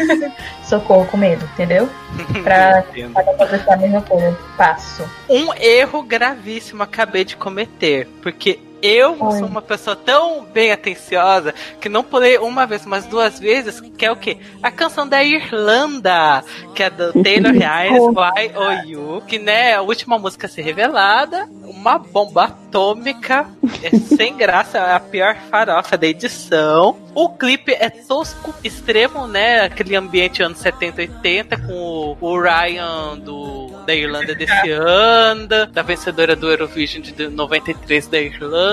[0.64, 1.90] socorro com medo, entendeu?
[2.42, 2.84] Pra,
[3.14, 4.38] acontecer a mesma coisa.
[4.56, 5.10] Passo.
[5.28, 9.38] Um erro gravíssimo acabei de cometer, porque eu Oi.
[9.38, 14.04] sou uma pessoa tão bem atenciosa que não pulei uma vez, mas duas vezes, que
[14.04, 14.38] é o quê?
[14.62, 19.74] A canção da Irlanda, que é do Taylor Hines, Why Oh You, que né, é
[19.74, 23.46] a última música a ser revelada, uma bomba atômica,
[23.82, 26.96] é sem graça, é a pior farofa da edição.
[27.14, 29.62] O clipe é tosco, extremo, né?
[29.62, 35.82] Aquele ambiente anos 70, 80, com o, o Ryan do, da Irlanda desse ano, da
[35.82, 38.69] vencedora do Eurovision de 93 da Irlanda.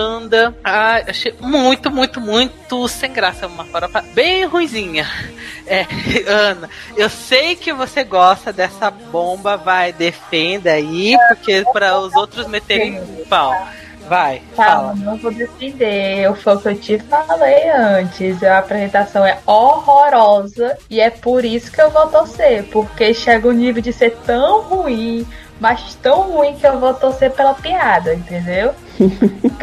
[0.63, 3.47] Ah, achei muito, muito, muito sem graça.
[3.47, 5.05] Uma farofa bem ruizinha.
[5.69, 5.85] É,
[6.25, 12.47] Ana, eu sei que você gosta dessa bomba, vai, defenda aí, porque para os outros
[12.47, 13.53] meterem pau.
[14.07, 14.95] Vai, Tá, fala.
[14.95, 16.33] não vou defender.
[16.35, 18.41] Foi o que eu te falei antes.
[18.41, 22.63] A apresentação é horrorosa e é por isso que eu vou torcer.
[22.71, 25.27] Porque chega o nível de ser tão ruim,
[25.59, 28.73] mas tão ruim que eu vou torcer pela piada, entendeu?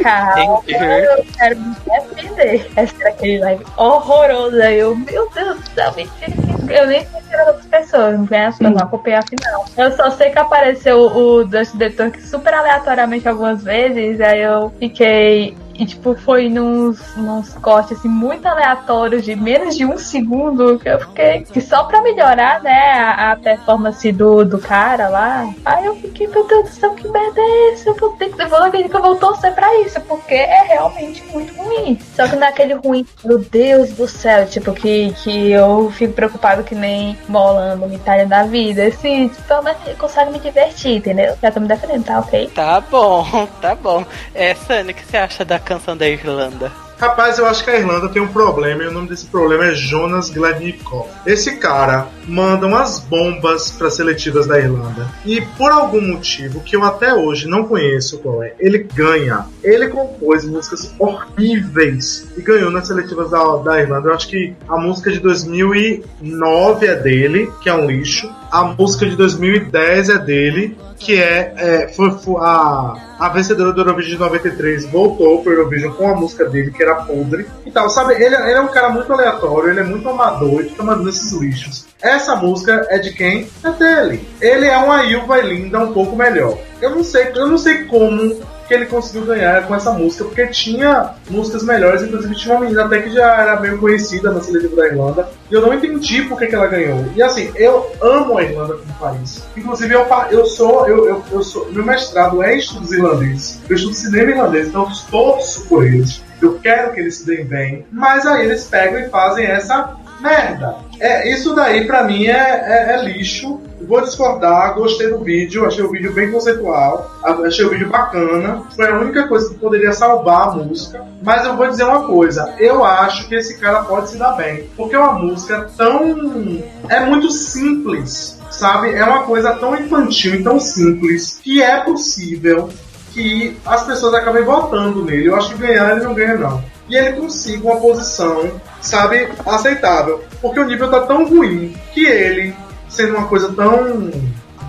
[0.02, 2.70] Calma, eu quero me defender.
[2.76, 4.62] Essa era aquele live horroroso.
[4.62, 6.30] Aí eu, meu Deus do céu, mentira.
[6.30, 9.64] que- Eu nem sei que era outras pessoas, não conheço, não acompanhei a final.
[9.76, 14.72] Eu só sei que apareceu o Dusty The Turk super aleatoriamente algumas vezes, aí eu
[14.78, 15.56] fiquei.
[15.76, 20.88] E tipo, foi nos, nos cortes assim, muito aleatórios de menos de um segundo que
[20.88, 21.40] eu fiquei.
[21.42, 25.52] Que só pra melhorar, né, a, a performance do, do cara lá.
[25.64, 27.88] Aí eu fiquei, meu Deus do céu, que merda é essa?
[27.88, 31.52] Eu vou ter que eu vou eu vou torcer pra isso, porque é realmente muito
[31.54, 31.98] ruim.
[32.14, 36.12] Só que naquele ruim, meu Deus do céu, tipo, que, que eu fico
[36.54, 38.86] preocupado que nem Molando, Itália da vida.
[38.86, 41.36] Assim, tipo, pelo menos me divertir, entendeu?
[41.42, 42.50] Já tô me defendendo, tá ok?
[42.54, 44.04] Tá bom, tá bom.
[44.34, 46.70] É, Sunny, o que você acha da canção da Irlanda?
[46.98, 49.74] Rapaz, eu acho que a Irlanda tem um problema e o nome desse problema é
[49.74, 51.08] Jonas Gladnikov.
[51.26, 56.84] Esse cara manda umas bombas para seletivas da Irlanda e por algum motivo que eu
[56.84, 59.46] até hoje não conheço qual é, ele ganha.
[59.62, 64.08] Ele compôs músicas horríveis e ganhou nas seletivas da, da Irlanda.
[64.08, 68.30] Eu acho que a música de 2009 é dele, que é um lixo.
[68.50, 73.80] A música de 2010 é dele, que é, é foi, foi a, a vencedora do
[73.80, 77.88] Eurovision de 93 voltou pro Eurovision com a música dele, que era podre e tal,
[77.90, 78.14] sabe?
[78.14, 81.32] Ele, ele é um cara muito aleatório, ele é muito amador e fica mandando esses
[81.32, 81.86] lixos.
[82.02, 83.48] Essa música é de quem?
[83.62, 84.28] É dele.
[84.40, 86.58] Ele é uma Ilva Linda um pouco melhor.
[86.80, 88.36] Eu não sei, eu não sei como
[88.66, 92.84] que ele conseguiu ganhar com essa música, porque tinha músicas melhores, inclusive tinha uma menina
[92.84, 96.38] até que já era meio conhecida na seletiva da Irlanda, e eu não entendi por
[96.38, 97.04] que, ela ganhou.
[97.14, 99.42] E assim, eu amo a Irlanda como país.
[99.56, 103.94] Inclusive, eu, eu sou, eu, eu, eu sou, meu mestrado é estudos irlandeses, eu estudo
[103.94, 106.22] cinema irlandês, então eu torço por eles.
[106.40, 110.76] Eu quero que eles se deem bem, mas aí eles pegam e fazem essa merda.
[111.00, 113.60] É, isso daí pra mim é, é- é lixo.
[113.86, 118.62] Vou discordar, gostei do vídeo, achei o vídeo bem conceitual, achei o vídeo bacana.
[118.74, 121.04] Foi a única coisa que poderia salvar a música.
[121.22, 124.64] Mas eu vou dizer uma coisa: eu acho que esse cara pode se dar bem.
[124.74, 126.62] Porque é uma música tão.
[126.88, 128.94] É muito simples, sabe?
[128.94, 132.70] É uma coisa tão infantil e tão simples que é possível
[133.12, 135.26] que as pessoas acabem votando nele.
[135.28, 136.64] Eu acho que ganhar ele não ganha, não.
[136.88, 140.22] E ele consiga uma posição, sabe, aceitável.
[140.40, 142.54] Porque o nível tá tão ruim que ele,
[142.88, 144.10] sendo uma coisa tão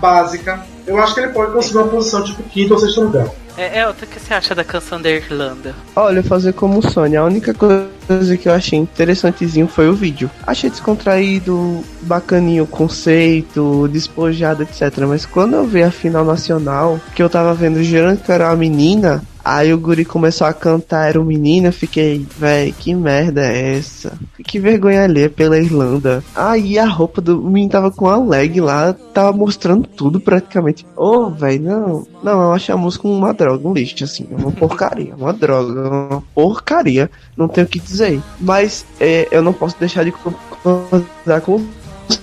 [0.00, 3.28] básica, eu acho que ele pode conseguir uma posição tipo quinto ou sexto lugar.
[3.58, 5.74] É, é, o que você acha da canção da Irlanda?
[5.94, 7.16] Olha, fazer como o Sony.
[7.16, 10.30] A única coisa que eu achei interessantezinho foi o vídeo.
[10.46, 14.98] Achei descontraído, bacaninho o conceito, despojado, etc.
[15.08, 18.56] Mas quando eu vi a final nacional, que eu tava vendo gerando que era uma
[18.56, 23.46] menina, aí o guri começou a cantar, era um menino, eu fiquei, véi, que merda
[23.46, 24.18] é essa?
[24.44, 26.22] Que vergonha alheia pela Irlanda.
[26.34, 30.84] Aí a roupa do menino tava com a leg lá, tava mostrando tudo praticamente.
[30.96, 32.04] Ô, véi, não.
[32.22, 36.22] Não, eu achei a música uma droga, um lixo, assim, uma porcaria, uma droga, uma
[36.34, 38.20] porcaria, não tenho o que dizer.
[38.40, 41.68] Mas é, eu não posso deixar de concordar com o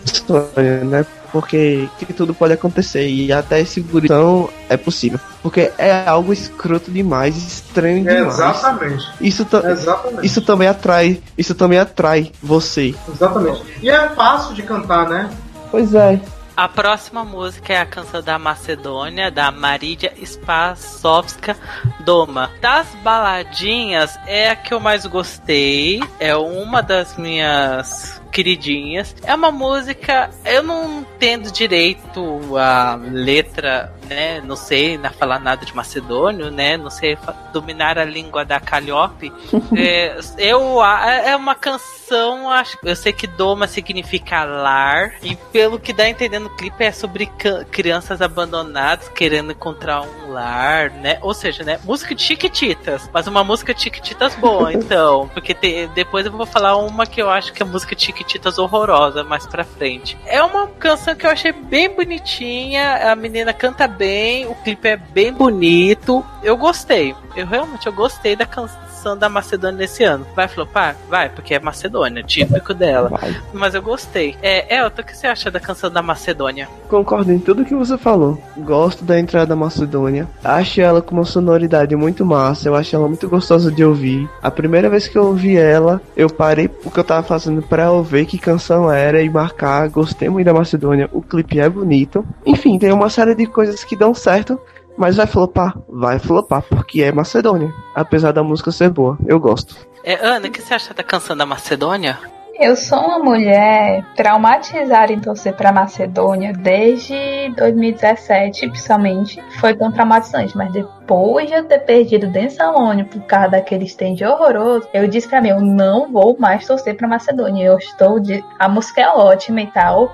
[0.05, 1.05] Sônia, né?
[1.33, 5.19] Porque que tudo pode acontecer e até esse guritão é possível.
[5.41, 8.35] Porque é algo escroto demais, estranho É, demais.
[8.35, 9.11] exatamente.
[9.19, 10.25] Isso, ta- Exatamente.
[10.27, 12.93] isso também atrai, isso também atrai você.
[13.09, 13.63] Exatamente.
[13.81, 15.29] E é fácil de cantar, né?
[15.71, 16.21] Pois é.
[16.55, 21.57] A próxima música é a canção da Macedônia, da Maridia Spasovska
[22.05, 22.51] Doma.
[22.61, 25.99] Das baladinhas, é a que eu mais gostei.
[26.19, 29.15] É uma das minhas queridinhas.
[29.23, 35.65] É uma música, eu não entendo direito a letra né, não sei né, falar nada
[35.65, 37.17] de macedônio, né, não sei
[37.51, 39.31] dominar a língua da Calliope.
[39.75, 45.93] é, eu é uma canção, acho, eu sei que Doma significa lar e pelo que
[45.93, 47.29] dá entendendo no clipe é sobre
[47.71, 51.17] crianças abandonadas querendo encontrar um lar, né?
[51.21, 55.87] Ou seja, né, música de Chiquititas, mas uma música de Chiquititas boa, então, porque te,
[55.93, 59.45] depois eu vou falar uma que eu acho que é música de Chiquititas horrorosa mais
[59.45, 60.17] pra frente.
[60.25, 64.97] É uma canção que eu achei bem bonitinha, a menina canta bem, o clipe é
[64.97, 66.25] bem bonito.
[66.41, 67.15] Eu gostei.
[67.35, 70.25] Eu realmente eu gostei da canção da Macedônia nesse ano.
[70.35, 70.95] Vai flopar?
[71.09, 73.09] Vai, porque é Macedônia, típico dela.
[73.09, 73.35] Vai.
[73.53, 74.35] Mas eu gostei.
[74.41, 76.67] É, Elton, o que você acha da canção da Macedônia?
[76.87, 78.41] Concordo em tudo que você falou.
[78.57, 80.27] Gosto da entrada da Macedônia.
[80.43, 82.69] Acho ela com uma sonoridade muito massa.
[82.69, 84.29] Eu acho ela muito gostosa de ouvir.
[84.41, 87.91] A primeira vez que eu ouvi ela, eu parei o que eu tava fazendo pra
[87.91, 89.89] ouvir que canção era e marcar.
[89.89, 91.09] Gostei muito da Macedônia.
[91.11, 92.25] O clipe é bonito.
[92.45, 94.59] Enfim, tem uma série de coisas que dão certo
[94.97, 95.77] mas vai flopar?
[95.87, 97.73] Vai flopar, porque é Macedônia.
[97.95, 99.75] Apesar da música ser boa, eu gosto.
[100.03, 102.19] É, Ana, o que você acha da canção da Macedônia?
[102.59, 109.43] Eu sou uma mulher traumatizada em torcer para Macedônia desde 2017, principalmente.
[109.59, 114.87] Foi tão traumatizante, mas depois de eu ter perdido Densalone por causa daquele stand horroroso,
[114.93, 117.65] eu disse para mim, eu não vou mais torcer para Macedônia.
[117.65, 120.13] Eu estou de a música é ótima e tal,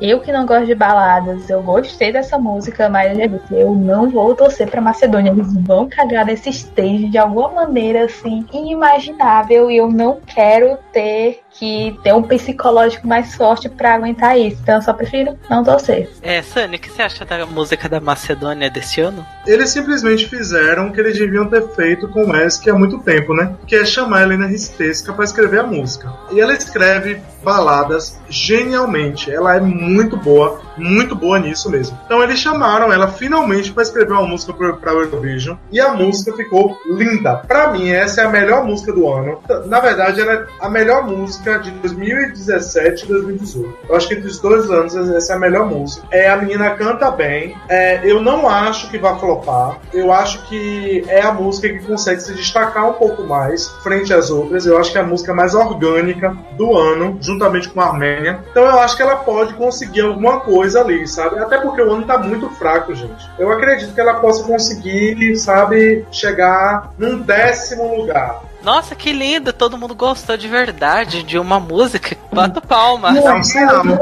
[0.00, 4.10] eu que não gosto de baladas, eu gostei dessa música, mas eu disse, eu não
[4.10, 5.30] vou torcer pra Macedônia.
[5.30, 9.70] Eles vão cagar nesse stage de alguma maneira assim, inimaginável.
[9.70, 14.58] E eu não quero ter que ter um psicológico mais forte para aguentar isso.
[14.62, 16.08] Então eu só prefiro não torcer.
[16.22, 19.26] É, Sunny, o que você acha da música da Macedônia desse ano?
[19.46, 23.34] Eles simplesmente fizeram o que eles deviam ter feito com o Esk há muito tempo,
[23.34, 23.54] né?
[23.66, 26.12] Que é chamar a Helena Ristesca para escrever a música.
[26.30, 29.30] E ela escreve baladas genialmente.
[29.30, 31.98] Ela é muito boa, muito boa nisso mesmo.
[32.04, 36.78] Então eles chamaram ela finalmente para escrever uma música para Eurovision e a música ficou
[36.86, 37.36] linda.
[37.36, 39.40] Para mim essa é a melhor música do ano.
[39.66, 43.78] Na verdade ela é a melhor música de 2017 e 2018.
[43.88, 46.06] Eu acho que entre os dois anos essa é a melhor música.
[46.10, 47.56] É a menina canta bem.
[47.68, 49.78] É, eu não acho que vai flopar.
[49.92, 54.30] Eu acho que é a música que consegue se destacar um pouco mais frente às
[54.30, 54.66] outras.
[54.66, 58.40] Eu acho que é a música mais orgânica do ano, juntamente com a Armênia.
[58.50, 61.38] Então eu acho que ela pode conseguir alguma coisa ali, sabe?
[61.38, 63.28] Até porque o ano tá muito fraco, gente.
[63.38, 68.42] Eu acredito que ela possa conseguir, sabe, chegar num décimo lugar.
[68.62, 69.52] Nossa, que lindo!
[69.52, 72.16] Todo mundo gostou de verdade de uma música.
[72.32, 73.12] Bata palma.
[73.12, 74.00] Não, se ama.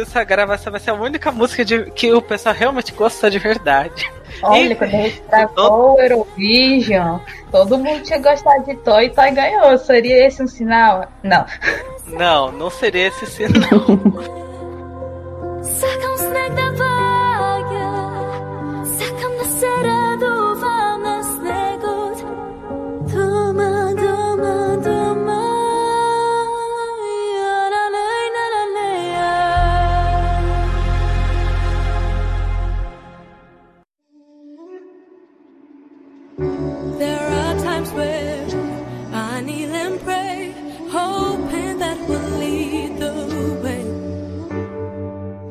[0.00, 4.10] Essa gravação vai ser a única música de, que o pessoal realmente gostou de verdade.
[4.42, 7.20] Olha, quando a gente travou o Eurovision,
[7.50, 9.78] todo mundo tinha gostado de Toy e Toy ganhou.
[9.78, 11.06] Seria esse um sinal?
[11.22, 11.46] Não.
[12.08, 13.62] Não, não seria esse sinal.
[15.82, 16.11] Ta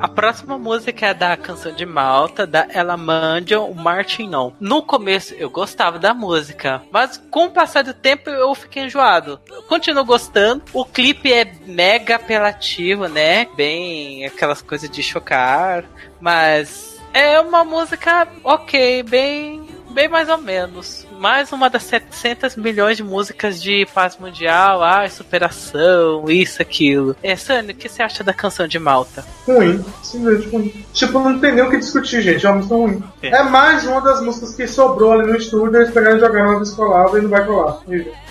[0.01, 4.51] A próxima música é da canção de Malta, da Ella Mandion, o Martin Non.
[4.59, 9.39] No começo eu gostava da música, mas com o passar do tempo eu fiquei enjoado.
[9.47, 10.63] Eu continuo gostando.
[10.73, 13.45] O clipe é mega apelativo, né?
[13.55, 15.85] Bem aquelas coisas de chocar,
[16.19, 22.97] mas é uma música ok, bem, bem mais ou menos mais uma das 700 milhões
[22.97, 27.15] de músicas de paz mundial, ah, superação, isso, aquilo.
[27.21, 29.23] É, Sânio, o que você acha da canção de Malta?
[29.45, 30.85] Ruim, simplesmente ruim.
[30.91, 33.03] Tipo, não tem nem o que discutir, gente, é uma música ruim.
[33.21, 33.37] É.
[33.37, 36.63] é mais uma das músicas que sobrou ali no estúdio, eles pegaram e jogaram na
[36.63, 37.77] escolar e não vai colar.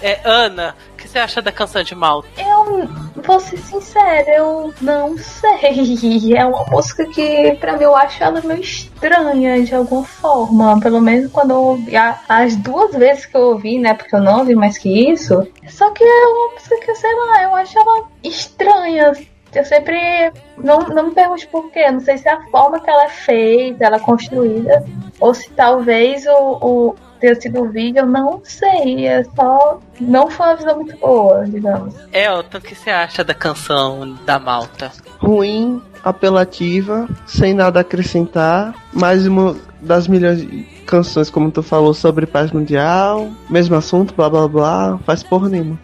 [0.03, 0.75] É, Ana,
[1.11, 2.29] você acha da canção de Malta?
[2.39, 2.89] Eu
[3.23, 5.51] vou ser sincera, eu não sei.
[6.37, 10.81] É uma música que, pra mim, eu acho ela meio estranha de alguma forma.
[10.81, 11.93] Pelo menos quando eu ouvi
[12.29, 13.95] as duas vezes que eu ouvi, né?
[13.95, 15.47] Porque eu não ouvi mais que isso.
[15.69, 19.13] Só que é uma música que, sei lá, eu acho ela estranha.
[19.53, 20.33] Eu sempre.
[20.57, 21.91] Não, não me pergunte por quê.
[21.91, 24.85] Não sei se é a forma que ela é feita, ela é construída.
[25.19, 29.07] Ou se talvez o, o ter sido o vídeo, eu não sei.
[29.07, 29.79] É só.
[30.01, 31.95] Não foi uma visão muito boa, digamos.
[32.13, 34.91] Elton, o que você acha da canção da Malta?
[35.19, 38.75] Ruim, apelativa, sem nada a acrescentar.
[38.93, 43.29] Mais uma das milhões de canções, como tu falou, sobre paz mundial.
[43.49, 44.99] Mesmo assunto, blá blá blá.
[45.05, 45.79] Faz porra nenhuma.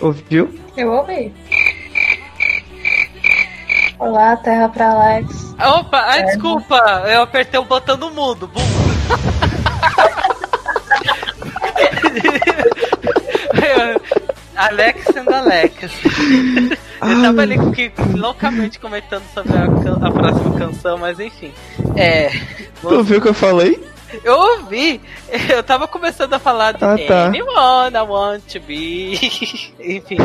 [0.00, 0.52] Ouviu?
[0.76, 1.32] Eu ouvi.
[3.98, 5.54] Olá, terra pra Alex.
[5.78, 8.48] Opa, ai, desculpa, eu apertei o botão do mundo.
[8.48, 8.89] Bum.
[14.56, 15.76] Alex sendo Alex.
[17.02, 21.50] Eu tava ali que, loucamente comentando sobre a, a próxima canção, mas enfim.
[21.96, 22.30] É.
[22.82, 23.82] Tu viu o que eu falei?
[24.24, 25.00] Eu ouvi,
[25.52, 27.26] eu tava começando a falar de Ah, tá.
[27.26, 29.14] Anyone I Want to Be.
[29.78, 30.16] Enfim.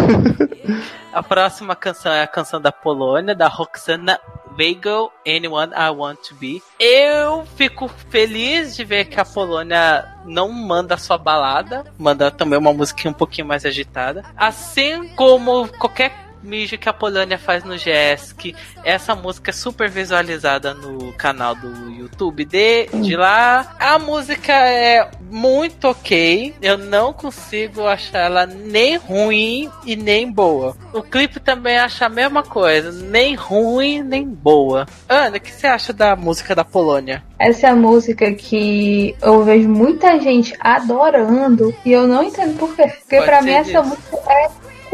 [1.14, 4.20] a próxima canção é a canção da Polônia, da Roxana
[4.58, 6.62] Weigel, Anyone I Want to Be.
[6.80, 12.74] Eu fico feliz de ver que a Polônia não manda só balada, manda também uma
[12.74, 14.24] musiquinha um pouquinho mais agitada.
[14.38, 18.56] Assim como qualquer mijo que a Polônia faz no GESC.
[18.84, 23.76] Essa música é super visualizada no canal do YouTube de, de lá.
[23.80, 26.54] A música é muito ok.
[26.62, 30.76] Eu não consigo achar ela nem ruim e nem boa.
[30.94, 32.92] O clipe também acha a mesma coisa.
[32.92, 34.86] Nem ruim, nem boa.
[35.10, 37.24] Ana, o que você acha da música da Polônia?
[37.38, 42.76] Essa é a música que eu vejo muita gente adorando e eu não entendo por
[42.76, 42.84] quê.
[42.84, 44.50] Porque ser mim essa música é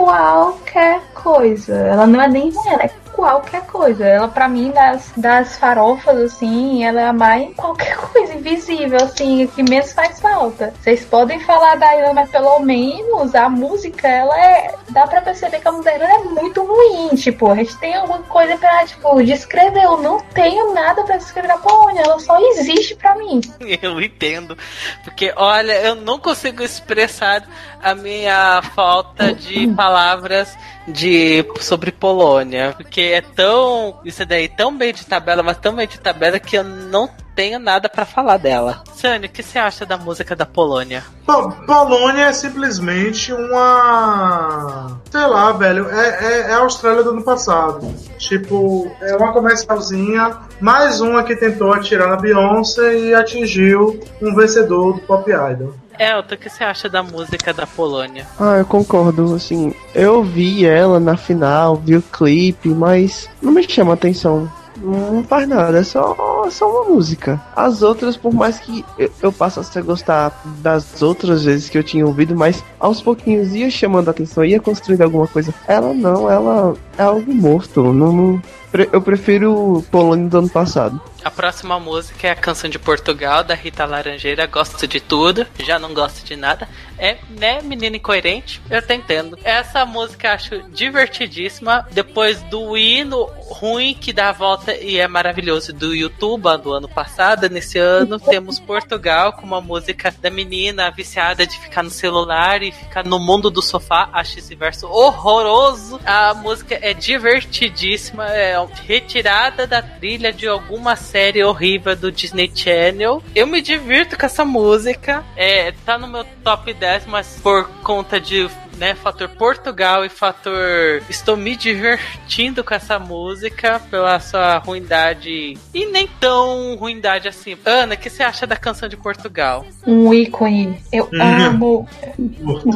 [0.06, 1.76] qualquer coisa.
[1.76, 4.05] Ela não é nem ruim, ela é qualquer coisa.
[4.05, 9.47] Ela pra mim das, das farofas assim, ela é a mais qualquer coisa invisível assim,
[9.47, 10.74] que mesmo faz falta.
[10.82, 15.59] Vocês podem falar da Ilha, mas pelo menos a música ela é dá pra perceber
[15.59, 17.16] que a música dela é muito ruim.
[17.16, 19.84] Tipo, a gente tem alguma coisa pra tipo descrever.
[19.84, 22.01] Eu não tenho nada pra descrever a Polônia.
[22.01, 23.41] Ela só existe pra mim.
[23.82, 24.57] Eu entendo.
[25.03, 27.47] Porque, olha, eu não consigo expressar
[27.82, 30.55] a minha falta de palavras
[30.88, 32.73] de sobre Polônia.
[32.75, 33.99] Porque é tão.
[34.03, 37.59] Isso daí tão bem de tabela, mas tão bem de tabela que eu não tenho
[37.59, 38.84] nada pra falar dela.
[38.93, 41.03] Sânia, o que você acha da música da Polônia?
[41.25, 45.01] Polônia é simplesmente uma.
[45.09, 45.89] Sei lá, velho.
[45.89, 47.93] É, é, é a Austrália do ano passado.
[48.17, 50.38] Tipo, é uma comercialzinha.
[50.59, 55.73] Mais uma que tentou atirar na Beyoncé e atingiu um vencedor do Pop Idol.
[56.02, 58.26] Elton, o que você acha da música da Polônia?
[58.39, 63.64] Ah, eu concordo, assim, eu vi ela na final, vi o clipe, mas não me
[63.70, 64.52] chama atenção.
[64.84, 67.39] Não faz nada, é só, é só uma música.
[67.56, 71.84] As outras, por mais que eu, eu passasse a gostar das outras vezes que eu
[71.84, 75.54] tinha ouvido, mas aos pouquinhos ia chamando a atenção, ia construindo alguma coisa.
[75.68, 77.93] Ela não, ela é algo morto.
[77.93, 78.41] Não, não-
[78.72, 81.01] pre- eu prefiro Polônia do ano passado.
[81.24, 84.47] A próxima música é a canção de Portugal, da Rita Laranjeira.
[84.47, 86.67] Gosto de tudo, já não gosto de nada.
[86.97, 88.59] É, né, menina incoerente?
[88.67, 89.38] Eu até entendo.
[89.43, 91.88] Essa música eu acho divertidíssima.
[91.91, 96.88] Depois do hino ruim que dá a volta e é maravilhoso do YouTube do ano
[96.88, 102.63] passado, nesse ano temos Portugal com uma música da menina viciada de ficar no celular
[102.63, 104.09] e ficar no mundo do sofá.
[104.11, 105.99] Acho esse verso horroroso.
[106.03, 113.24] A música é divertidíssima, é retirada da trilha de alguma série horrível do Disney Channel.
[113.36, 115.24] Eu me divirto com essa música.
[115.36, 121.01] É, tá no meu top 10, mas por conta de né, fator Portugal e fator
[121.09, 127.57] estou me divertindo com essa música pela sua ruindade e nem tão ruindade assim.
[127.65, 129.65] Ana, o que você acha da canção de Portugal?
[129.86, 130.82] Um ícone.
[130.91, 131.88] Eu amo.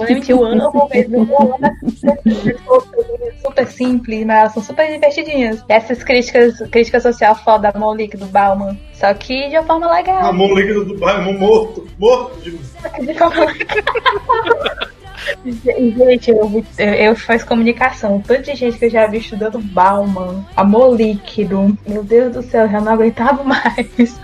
[0.07, 1.27] Gente, eu amo mesmo.
[1.29, 1.99] Eu amo essas
[3.41, 5.63] super simples, mas elas são super divertidinhas.
[5.67, 8.77] Essas críticas, crítica social foda da Monique do Bauman.
[8.93, 10.25] Só que de uma forma legal.
[10.25, 11.87] Amor líquido do bairro, morto.
[11.97, 12.55] Morto de
[15.45, 18.21] Gente, eu, eu, faço comunicação.
[18.21, 21.77] Tanto de gente que eu já vi estudando Bauman, amor líquido.
[21.87, 24.19] Meu Deus do céu, eu já não aguentava mais.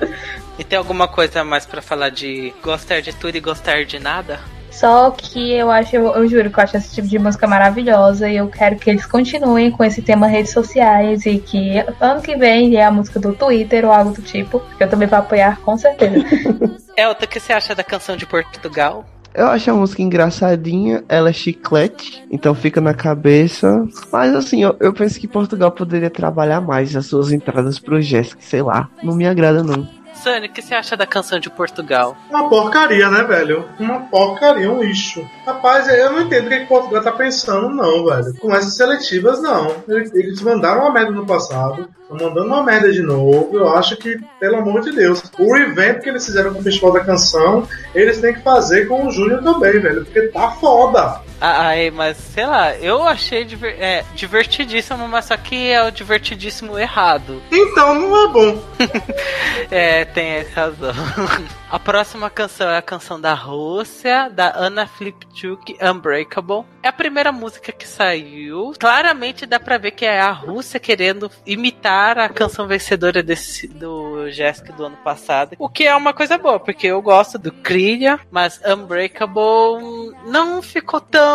[0.60, 4.40] E tem alguma coisa mais pra falar de gostar de tudo e gostar de nada?
[4.72, 8.30] Só que eu acho, eu, eu juro que eu acho esse tipo de música maravilhosa
[8.30, 12.36] e eu quero que eles continuem com esse tema redes sociais e que ano que
[12.38, 15.60] vem é a música do Twitter ou algo do tipo, que eu também vou apoiar
[15.60, 16.26] com certeza.
[16.96, 19.06] Elton, o que você acha da canção de Portugal?
[19.34, 23.88] Eu acho a música engraçadinha, ela é chiclete, então fica na cabeça.
[24.12, 28.42] Mas assim, eu, eu penso que Portugal poderia trabalhar mais as suas entradas pro Jéssica,
[28.42, 28.90] sei lá.
[29.02, 30.01] Não me agrada, não.
[30.14, 32.16] Sânia, o que você acha da canção de Portugal?
[32.30, 33.68] Uma porcaria, né, velho?
[33.80, 35.28] Uma porcaria, um lixo.
[35.46, 38.34] Rapaz, eu não entendo o que, que Portugal tá pensando, não, velho.
[38.40, 39.76] Com essas seletivas, não.
[39.88, 43.58] Eles, eles mandaram uma merda no passado, estão mandando uma merda de novo.
[43.58, 46.94] Eu acho que, pelo amor de Deus, o evento que eles fizeram com o Festival
[46.94, 50.06] da Canção, eles têm que fazer com o Júnior também, velho.
[50.06, 51.22] Porque tá foda.
[51.42, 55.92] Ah, Ai, mas sei lá, eu achei diver- é, divertidíssimo, mas só que é o
[55.92, 57.42] divertidíssimo errado.
[57.52, 58.64] Então não é bom.
[59.70, 60.92] É, tem razão.
[61.72, 66.66] A próxima canção é a canção da Rússia, da Anna Flipchuk, Unbreakable.
[66.84, 68.74] É a primeira música que saiu.
[68.78, 74.30] Claramente dá pra ver que é a Rússia querendo imitar a canção vencedora desse, do
[74.30, 75.56] Jessica do ano passado.
[75.58, 81.00] O que é uma coisa boa, porque eu gosto do Krillin, mas Unbreakable não ficou
[81.00, 81.31] tão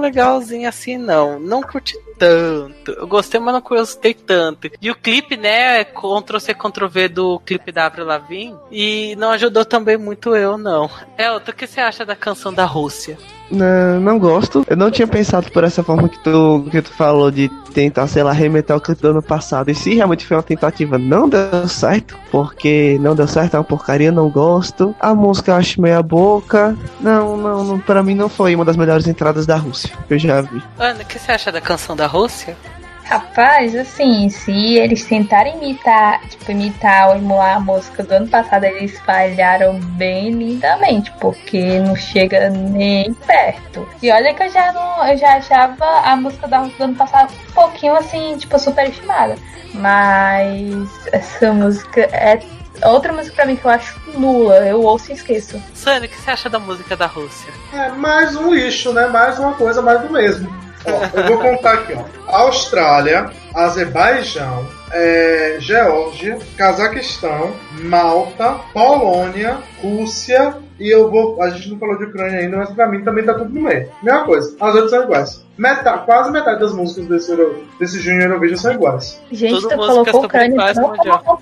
[0.00, 1.38] legalzinho assim, não.
[1.38, 2.92] Não curti tanto.
[2.92, 4.70] Eu gostei, mas não gostei tanto.
[4.80, 9.96] E o clipe, né, Ctrl-C, Ctrl-V do clipe da Avril Lavigne, e não ajudou também
[9.96, 10.90] muito eu, não.
[11.18, 13.16] Elton, o que você acha da canção da Rússia?
[13.50, 14.64] Não, não gosto.
[14.68, 18.22] Eu não tinha pensado por essa forma que tu, que tu falou de tentar, sei
[18.22, 19.70] lá, remeter ao clipe do ano passado.
[19.70, 22.16] E se realmente foi uma tentativa, não deu certo.
[22.30, 24.94] Porque não deu certo, é uma porcaria, não gosto.
[25.00, 26.76] A música eu acho meia boca.
[27.00, 30.18] Não, não, não, pra mim não foi uma das melhores entradas da Rússia que eu
[30.18, 30.62] já vi.
[30.78, 32.56] Ana, o que você acha da canção da Rússia?
[33.04, 38.64] Rapaz, assim, se eles tentarem imitar, tipo, imitar ou emular a música do ano passado,
[38.64, 43.88] eles falharam bem lindamente, porque não chega nem perto.
[44.00, 47.32] E olha que eu já não, eu já achava a música da do ano passado
[47.48, 49.34] um pouquinho assim, tipo, superestimada.
[49.74, 52.40] Mas essa música é
[52.84, 55.60] outra música pra mim que eu acho nula, eu ouço e esqueço.
[55.74, 57.52] Sânia, o que você acha da música da Rússia?
[57.72, 59.06] É mais um lixo, né?
[59.08, 60.69] Mais uma coisa, mais do mesmo.
[60.84, 62.04] Ó, eu vou contar aqui, ó.
[62.26, 67.52] Austrália, Azerbaijão, é, Geórgia, Cazaquistão,
[67.82, 71.42] Malta, Polônia, Rússia e eu vou.
[71.42, 73.88] A gente não falou de Ucrânia ainda, mas pra mim também tá tudo no meio.
[74.02, 74.56] Mesma coisa.
[74.60, 75.44] As outras são iguais.
[75.60, 77.36] Metade, quase metade das músicas desse,
[77.78, 79.20] desse Junior Eurovision são iguais.
[79.30, 81.22] Gente, Tudo tu músicas colocou sobre Ucrânia paz mundial.
[81.22, 81.40] como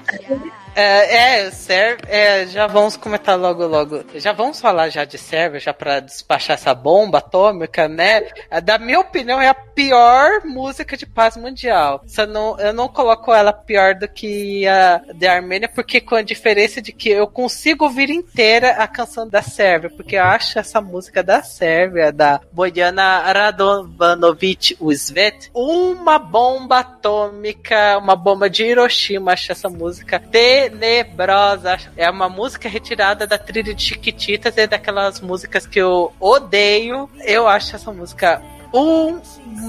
[0.80, 4.04] É, é, Sérvia, é, já vamos comentar logo, logo.
[4.14, 8.28] Já vamos falar já de Sérvia, já pra despachar essa bomba atômica, né?
[8.48, 12.00] É, Da minha opinião, é a pior música de paz mundial.
[12.06, 16.22] Só não, eu não coloco ela pior do que a da Armênia, porque com a
[16.22, 20.80] diferença de que eu consigo ouvir inteira a canção da Sérvia, porque eu acho essa
[20.80, 23.24] música da Sérvia, da Bojana
[24.08, 29.32] Radovanovic Uzvet, uma bomba atômica, uma bomba de Hiroshima.
[29.32, 31.78] Acho essa música tenebrosa.
[31.96, 37.10] É uma música retirada da trilha de Chiquititas e daquelas músicas que eu odeio.
[37.20, 38.42] Eu acho essa música
[38.72, 39.20] um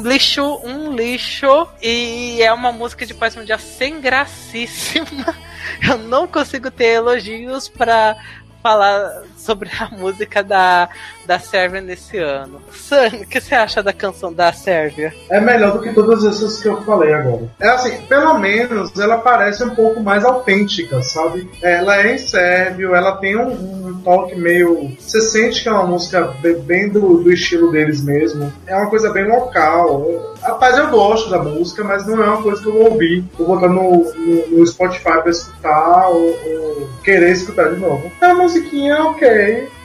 [0.04, 1.68] lixo, um lixo.
[1.82, 5.36] E é uma música de paz mundial sem gracíssima.
[5.88, 8.18] Eu não consigo ter elogios pra
[8.62, 10.90] falar sobre a música da,
[11.26, 12.62] da Sérvia nesse ano.
[12.74, 15.14] Sam, o que você acha da canção da Sérvia?
[15.30, 17.50] É melhor do que todas essas que eu falei agora.
[17.60, 21.50] É assim, pelo menos ela parece um pouco mais autêntica, sabe?
[21.64, 24.92] Ela é em sérvio, ela tem um, um toque meio.
[25.00, 28.52] Você sente que é uma música be- bem do, do estilo deles mesmo.
[28.68, 30.36] É uma coisa bem local.
[30.42, 33.24] Rapaz, eu gosto da música, mas não é uma coisa que eu vou ouvir.
[33.38, 38.12] Vou botar no, no, no Spotify pra escutar ou, ou querer escutar de novo.
[38.22, 39.29] É uma musiquinha ok,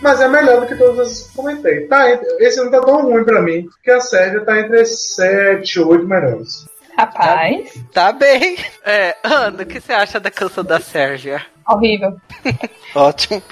[0.01, 1.87] mas é melhor do que todas as que comentei.
[1.87, 5.75] Tá, esse não tá tão ruim pra mim, porque a Sérvia tá entre as 7
[5.75, 6.67] e 8 melhores.
[6.97, 8.57] Rapaz, Tá bem.
[8.85, 11.45] É, Ana, o que você acha da canção da Sérvia?
[11.69, 12.17] horrível.
[12.95, 13.43] Ótimo.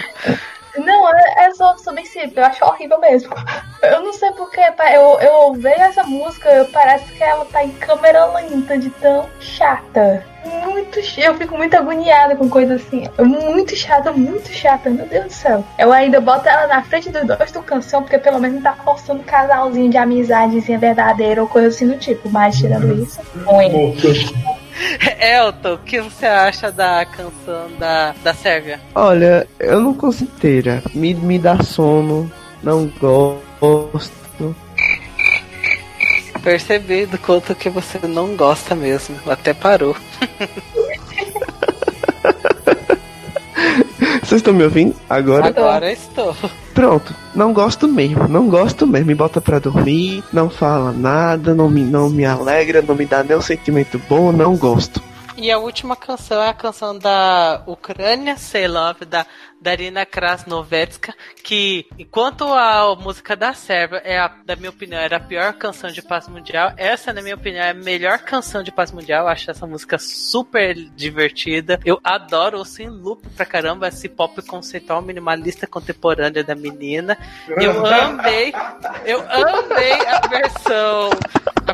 [0.76, 3.34] Não, é, é só, bem simples, eu acho horrível mesmo.
[3.82, 7.72] Eu não sei porque, eu, eu vejo essa música, eu, parece que ela tá em
[7.72, 10.24] câmera lenta, de tão chata.
[10.44, 13.08] Muito Eu fico muito agoniada com coisa assim.
[13.18, 15.64] Muito chata, muito chata, meu Deus do céu.
[15.76, 19.20] Eu ainda boto ela na frente dos dois do canção, porque pelo menos tá forçando
[19.20, 22.28] um casalzinho de amizadezinha verdadeira ou coisa assim do tipo.
[22.30, 23.96] Mas tirando isso, ruim.
[25.20, 28.80] Elton, o que você acha da canção da, da Sérvia?
[28.94, 30.82] Olha, eu não consigo inteira.
[30.94, 32.30] Me, me dá sono,
[32.62, 34.12] não gosto.
[36.42, 39.16] Percebi do quanto que você não gosta mesmo.
[39.26, 39.96] Até parou.
[44.22, 44.94] Vocês estão me ouvindo?
[45.10, 45.48] Agora?
[45.48, 46.34] Agora estou.
[46.72, 49.08] Pronto, não gosto mesmo, não gosto mesmo.
[49.08, 53.22] Me bota pra dormir, não fala nada, não me, não me alegra, não me dá
[53.24, 55.02] nenhum sentimento bom, não gosto.
[55.42, 59.26] E a última canção é a canção da Ucrânia, Say Love, da
[59.60, 61.12] Darina Krasnovetska,
[61.42, 65.90] que enquanto a música da Sérvia é, a, da minha opinião, era a pior canção
[65.90, 69.24] de paz mundial, essa, na minha opinião, é a melhor canção de paz mundial.
[69.24, 71.80] Eu acho essa música super divertida.
[71.84, 77.18] Eu adoro o em loop pra caramba, esse pop conceitual minimalista contemporânea da menina.
[77.48, 78.54] Eu amei,
[79.04, 81.10] eu amei a versão,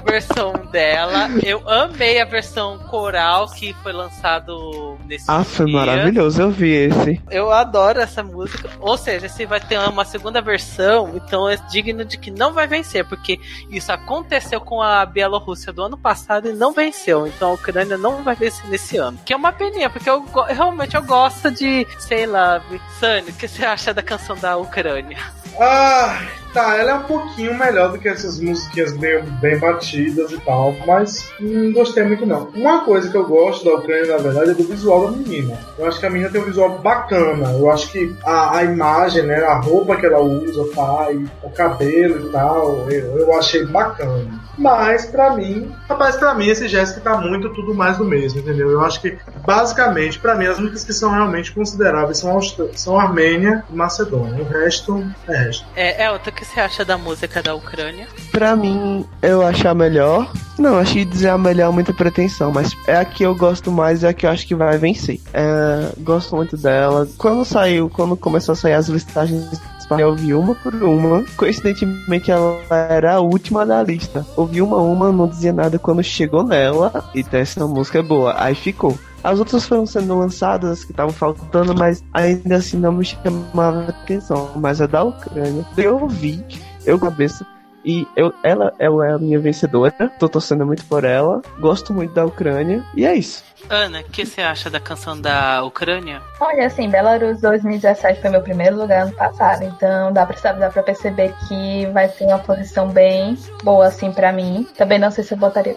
[0.08, 1.28] versão dela.
[1.44, 5.74] Eu amei a versão coral que foi lançado nesse Ah, foi dia.
[5.76, 7.20] maravilhoso, eu vi esse.
[7.30, 8.68] Eu adoro essa música.
[8.80, 12.66] Ou seja, se vai ter uma segunda versão, então é digno de que não vai
[12.66, 13.38] vencer, porque
[13.70, 17.26] isso aconteceu com a Bielorrússia do ano passado e não venceu.
[17.26, 19.18] Então a Ucrânia não vai vencer nesse ano.
[19.24, 22.60] Que é uma peninha, porque eu realmente eu gosto de, sei lá,
[22.98, 25.18] Sunny, o que você acha da canção da Ucrânia?
[25.60, 26.20] Ah,
[26.58, 30.74] Tá, ela é um pouquinho melhor do que essas musiquinhas bem, bem batidas e tal,
[30.84, 32.48] mas não gostei muito não.
[32.52, 35.56] Uma coisa que eu gosto da Ucrânia, na verdade, é do visual da menina.
[35.78, 37.52] Eu acho que a menina tem um visual bacana.
[37.52, 41.50] Eu acho que a, a imagem, né, a roupa que ela usa, tá, e o
[41.50, 44.28] cabelo e tal, eu, eu achei bacana.
[44.58, 48.68] Mas, pra mim, rapaz, pra mim esse Jéssica tá muito tudo mais do mesmo, entendeu?
[48.68, 52.98] Eu acho que, basicamente, pra mim, as únicas que são realmente consideráveis são, Aust- são
[52.98, 54.42] Armênia e Macedônia.
[54.42, 55.64] O resto é resto.
[55.76, 58.08] É, Elton, o que você acha da música da Ucrânia?
[58.32, 60.30] Pra mim, eu acho a melhor.
[60.58, 63.70] Não, acho que dizer a melhor é muita pretensão, mas é a que eu gosto
[63.70, 65.20] mais e é a que eu acho que vai vencer.
[65.32, 67.06] É, gosto muito dela.
[67.16, 71.24] Quando saiu, quando começou a sair as listagens eu ouvi uma por uma.
[71.36, 74.26] Coincidentemente, ela era a última da lista.
[74.36, 77.10] Ouvi uma uma, não dizia nada quando chegou nela.
[77.14, 78.34] E essa música é boa.
[78.36, 78.98] Aí ficou.
[79.28, 84.52] As outras foram sendo lançadas que estavam faltando, mas ainda assim não me chamava atenção.
[84.56, 86.42] Mas a da Ucrânia, eu ouvi,
[86.86, 87.46] eu cabeça.
[87.84, 90.10] E eu, ela, ela é a minha vencedora.
[90.18, 91.42] Tô torcendo muito por ela.
[91.60, 92.82] Gosto muito da Ucrânia.
[92.96, 93.44] E é isso.
[93.68, 96.22] Ana, o que você acha da canção da Ucrânia?
[96.40, 100.82] Olha, assim, Belarus 2017 foi meu primeiro lugar ano passado, então dá pra, dá pra
[100.82, 104.66] perceber que vai ter uma posição bem boa, assim, pra mim.
[104.76, 105.76] Também não sei se eu botaria.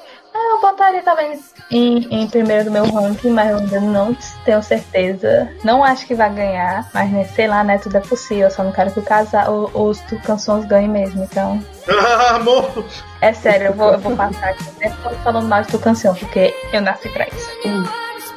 [0.52, 4.62] Ah, eu botaria talvez em, em primeiro do meu ranking, mas eu ainda não tenho
[4.62, 5.50] certeza.
[5.64, 7.78] Não acho que vai ganhar, mas né, sei lá, né?
[7.78, 8.46] Tudo é possível.
[8.46, 11.64] Eu só não quero que o casal, os tu canções ganhem mesmo, então.
[12.30, 12.86] Amor!
[13.22, 14.66] É sério, eu vou, eu vou passar aqui.
[14.82, 17.50] Eu tô falando mais do canção, porque eu nasci pra isso.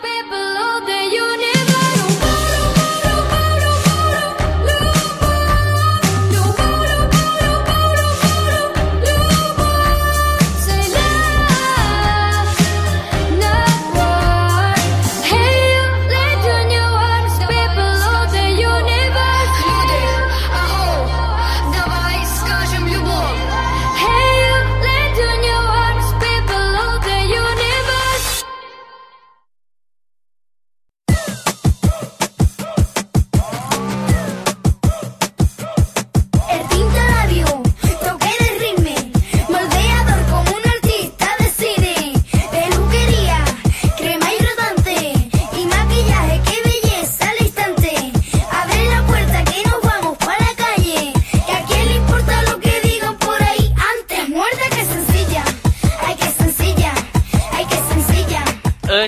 [0.02, 1.43] People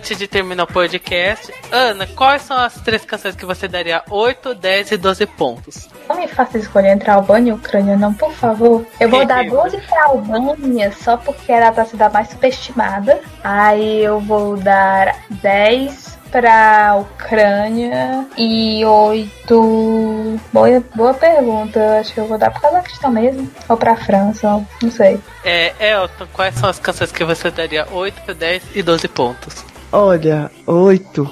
[0.07, 4.55] Antes de terminar o podcast, Ana, quais são as três canções que você daria 8,
[4.55, 5.89] 10 e 12 pontos?
[6.09, 8.87] Não me faça escolher entre a Albânia e a Ucrânia, não, por favor.
[9.01, 13.21] Eu vou dar 12 pra Albânia só porque era pra se dar mais superestimada.
[13.43, 20.41] Aí eu vou dar 10 pra Ucrânia e 8.
[20.53, 21.99] Boa, boa pergunta.
[21.99, 23.51] Acho que eu vou dar pro Cazaquistão mesmo.
[23.69, 25.21] Ou pra França, não sei.
[25.45, 29.76] É, Elton, quais são as canções que você daria 8, 10 e 12 pontos?
[29.93, 31.29] Olha, oito.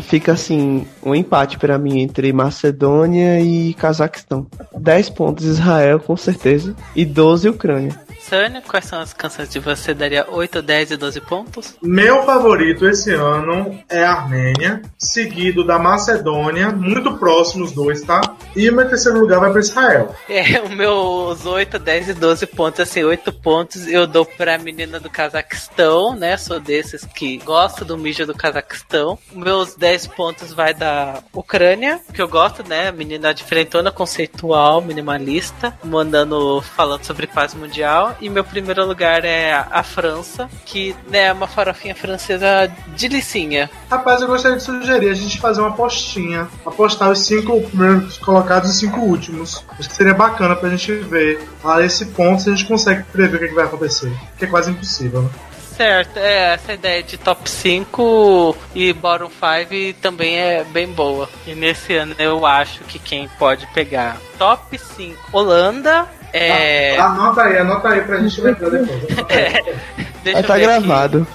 [0.00, 4.46] Fica assim, um empate pra mim entre Macedônia e Cazaquistão.
[4.78, 6.74] 10 pontos Israel, com certeza.
[6.94, 8.07] E 12 Ucrânia.
[8.18, 11.76] Sânia, quais são as canções que você daria 8, 10 e 12 pontos?
[11.82, 18.20] Meu favorito esse ano é a Armênia, seguido da Macedônia, muito próximo os dois, tá?
[18.54, 20.14] E o meu terceiro lugar vai para Israel.
[20.28, 25.00] É, o meus 8, 10 e 12 pontos, assim, 8 pontos eu dou pra menina
[25.00, 26.36] do Cazaquistão, né?
[26.36, 29.18] Sou desses que gosto do mijo do Cazaquistão.
[29.32, 32.90] Meus 10 pontos vai da Ucrânia, que eu gosto, né?
[32.90, 38.16] Menina diferentona, conceitual, minimalista, mandando, falando sobre paz mundial.
[38.20, 43.70] E meu primeiro lugar é a França, que né, é uma farofinha francesa de licinha.
[43.90, 46.48] Rapaz, eu gostaria de sugerir a gente fazer uma apostinha.
[46.66, 49.64] Apostar os cinco primeiros colocados e os cinco últimos.
[49.78, 53.36] Acho que seria bacana pra gente ver a esse ponto se a gente consegue prever
[53.36, 54.12] o que, é que vai acontecer.
[54.36, 55.30] Que é quase impossível, né?
[55.78, 61.28] Certo, é, essa ideia de top 5 e bottom 5 também é bem boa.
[61.46, 66.98] E nesse ano eu acho que quem pode pegar top 5 Holanda é.
[66.98, 68.90] Anota aí, anota aí pra gente lembrar depois.
[69.30, 69.74] Aí.
[70.24, 70.86] Deixa tá eu ver aqui.
[70.86, 71.26] gravado.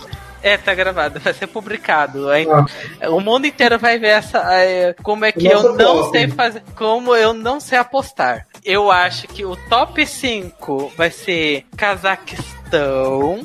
[0.42, 2.30] É, tá gravado, vai ser publicado.
[2.30, 3.10] Aí, Ah.
[3.10, 4.40] O mundo inteiro vai ver essa.
[4.54, 6.12] é, como é que Nossa, eu não top.
[6.18, 6.64] sei fazer.
[6.76, 8.46] Como eu não sei apostar.
[8.64, 12.63] Eu acho que o top 5 vai ser Cazaquistão,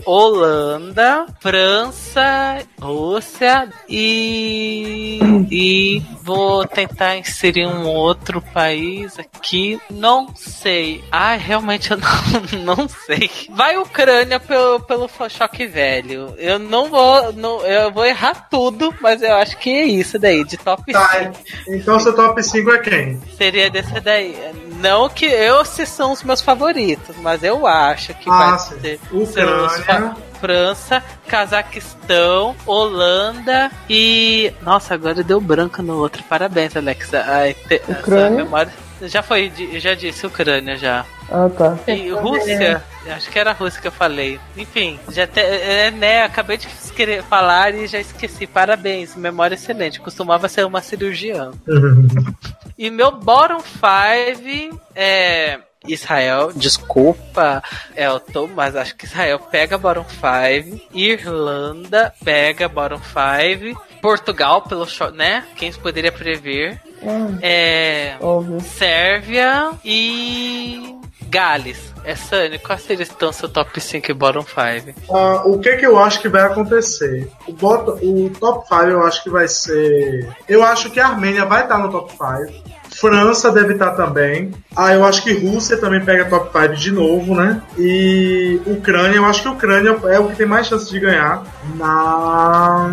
[0.04, 5.18] Holanda, França, Rússia e.
[5.50, 9.80] E vou tentar inserir um outro país aqui.
[9.90, 11.02] Não sei.
[11.10, 11.96] Ah, realmente eu
[12.60, 13.30] não, não sei.
[13.50, 16.34] Vai Ucrânia pelo, pelo choque velho.
[16.38, 17.32] Eu não vou.
[17.32, 21.08] Não, eu vou errar tudo, mas eu acho que é isso daí, de top Tá,
[21.18, 21.32] 5.
[21.68, 23.20] então seu top 5 é quem?
[23.36, 24.36] Seria desse daí.
[24.80, 29.00] Não que eu se são os meus favoritos, mas eu acho que Ah, vai ser
[29.12, 29.68] Ucrânia.
[29.84, 34.52] fa- França, Cazaquistão, Holanda e.
[34.62, 36.22] Nossa, agora deu branco no outro.
[36.24, 37.24] Parabéns, Alexa.
[37.26, 38.44] Ai, te- essa Ucrânia?
[38.44, 38.72] memória.
[39.02, 41.04] Já foi, já disse Ucrânia já.
[41.30, 41.76] Ah, tá.
[41.86, 42.82] E Rússia,
[43.14, 44.40] acho que era a Rússia que eu falei.
[44.56, 46.66] Enfim, já te, é, né, acabei de
[46.96, 48.44] querer falar e já esqueci.
[48.46, 50.00] Parabéns, memória excelente.
[50.00, 51.50] Costumava ser uma cirurgiã.
[52.78, 57.62] E meu bottom five é Israel, desculpa,
[57.96, 60.82] Elton, mas acho que Israel pega bottom five.
[60.94, 63.76] Irlanda pega bottom five.
[64.00, 65.44] Portugal, pelo show, né?
[65.56, 66.80] Quem poderia prever?
[67.02, 68.16] Ah, É.
[68.20, 68.60] óbvio.
[68.60, 70.97] Sérvia e.
[71.28, 71.94] Gales.
[72.04, 74.98] É Sunny, quais seriam então seu top 5 e bottom 5?
[75.12, 77.30] Ah, o que que eu acho que vai acontecer?
[77.46, 80.28] O, bota, o top 5 eu acho que vai ser.
[80.48, 82.78] Eu acho que a Armênia vai estar no top 5.
[82.90, 84.52] França deve estar também.
[84.74, 87.62] Ah, eu acho que Rússia também pega top 5 de novo, né?
[87.76, 91.44] E Ucrânia, eu acho que Ucrânia é o que tem mais chance de ganhar.
[91.76, 92.90] Na...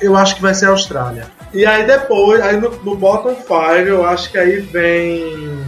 [0.00, 1.26] Eu acho que vai ser a Austrália.
[1.52, 3.52] E aí depois, aí no, no bottom 5,
[3.86, 5.58] eu acho que aí vem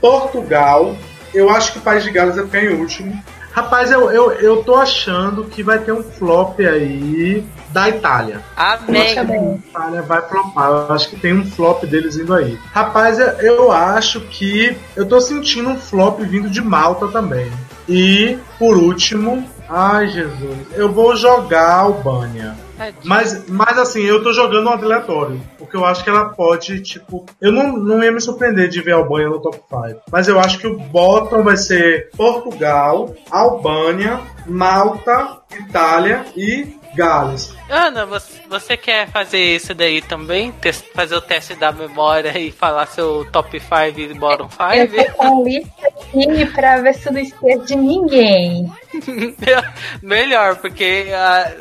[0.00, 0.96] Portugal.
[1.34, 3.22] Eu acho que o País de Gales vai ficar em último.
[3.52, 8.42] Rapaz, eu, eu, eu tô achando que vai ter um flop aí da Itália.
[8.54, 9.14] Amém.
[9.14, 9.38] Também.
[9.38, 10.68] A Itália vai flopar.
[10.68, 12.58] Eu acho que tem um flop deles indo aí.
[12.72, 14.76] Rapaz, eu, eu acho que.
[14.94, 17.50] Eu tô sentindo um flop vindo de Malta também.
[17.88, 19.48] E, por último.
[19.68, 20.58] Ai, Jesus.
[20.74, 22.65] Eu vou jogar a Albânia.
[23.04, 25.40] Mas, mas assim, eu tô jogando um aleatório.
[25.58, 27.24] Porque eu acho que ela pode, tipo.
[27.40, 30.02] Eu não, não ia me surpreender de ver a Albânia no top 5.
[30.10, 37.54] Mas eu acho que o bottom vai ser Portugal, Albânia, Malta, Itália e Gales.
[37.68, 40.52] Ana, você, você quer fazer isso daí também?
[40.52, 45.04] Tes- fazer o teste da memória e falar seu top 5 e bottom Eu 5?
[45.04, 48.70] tô com a lista aqui pra ver se eu não esqueço de ninguém.
[50.02, 51.52] Melhor, porque ah,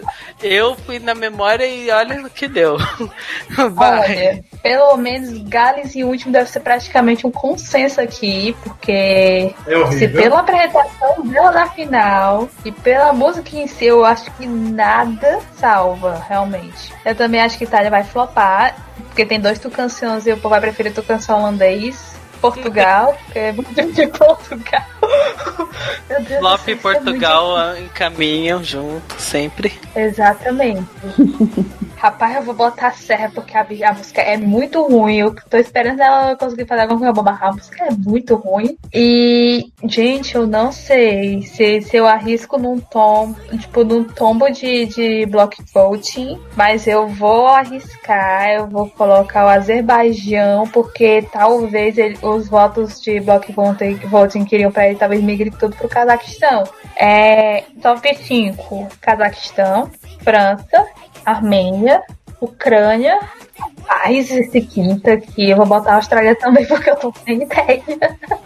[0.41, 2.77] eu fui na memória e olha no que deu.
[3.73, 3.99] Vai.
[3.99, 10.07] Olha, pelo menos Gales em último deve ser praticamente um consenso aqui, porque É se
[10.07, 15.94] pela apresentação dela na final e pela música em si, eu acho que nada salva,
[16.27, 16.93] realmente.
[17.03, 18.75] Eu também acho que Itália vai flopar,
[19.07, 22.15] porque tem dois tucanciões e o povo vai preferir tucanção holandês.
[22.41, 24.85] Portugal, porque é muito de Portugal.
[26.09, 29.73] Meu Deus Flop e isso é muito Portugal ah, encaminham junto, sempre.
[29.95, 30.85] Exatamente.
[31.97, 35.17] Rapaz, eu vou botar serra porque a, a música é muito ruim.
[35.17, 38.77] Eu tô esperando ela conseguir fazer alguma coisa mas a música é muito ruim.
[38.93, 44.85] E, gente, eu não sei se, se eu arrisco num tom, tipo, num tombo de,
[44.87, 52.17] de block voting, mas eu vou arriscar, eu vou colocar o Azerbaijão, porque talvez ele-
[52.21, 56.63] os votos de block voting, voting queriam pra ele, talvez migre tudo pro Cazaquistão.
[56.95, 59.89] É, top 5, Cazaquistão,
[60.23, 60.85] França,
[61.25, 62.01] Armênia,
[62.39, 63.19] Ucrânia.
[63.57, 67.81] Rapaz, esse quinto aqui, eu vou botar a Austrália também, porque eu tô sem ideia.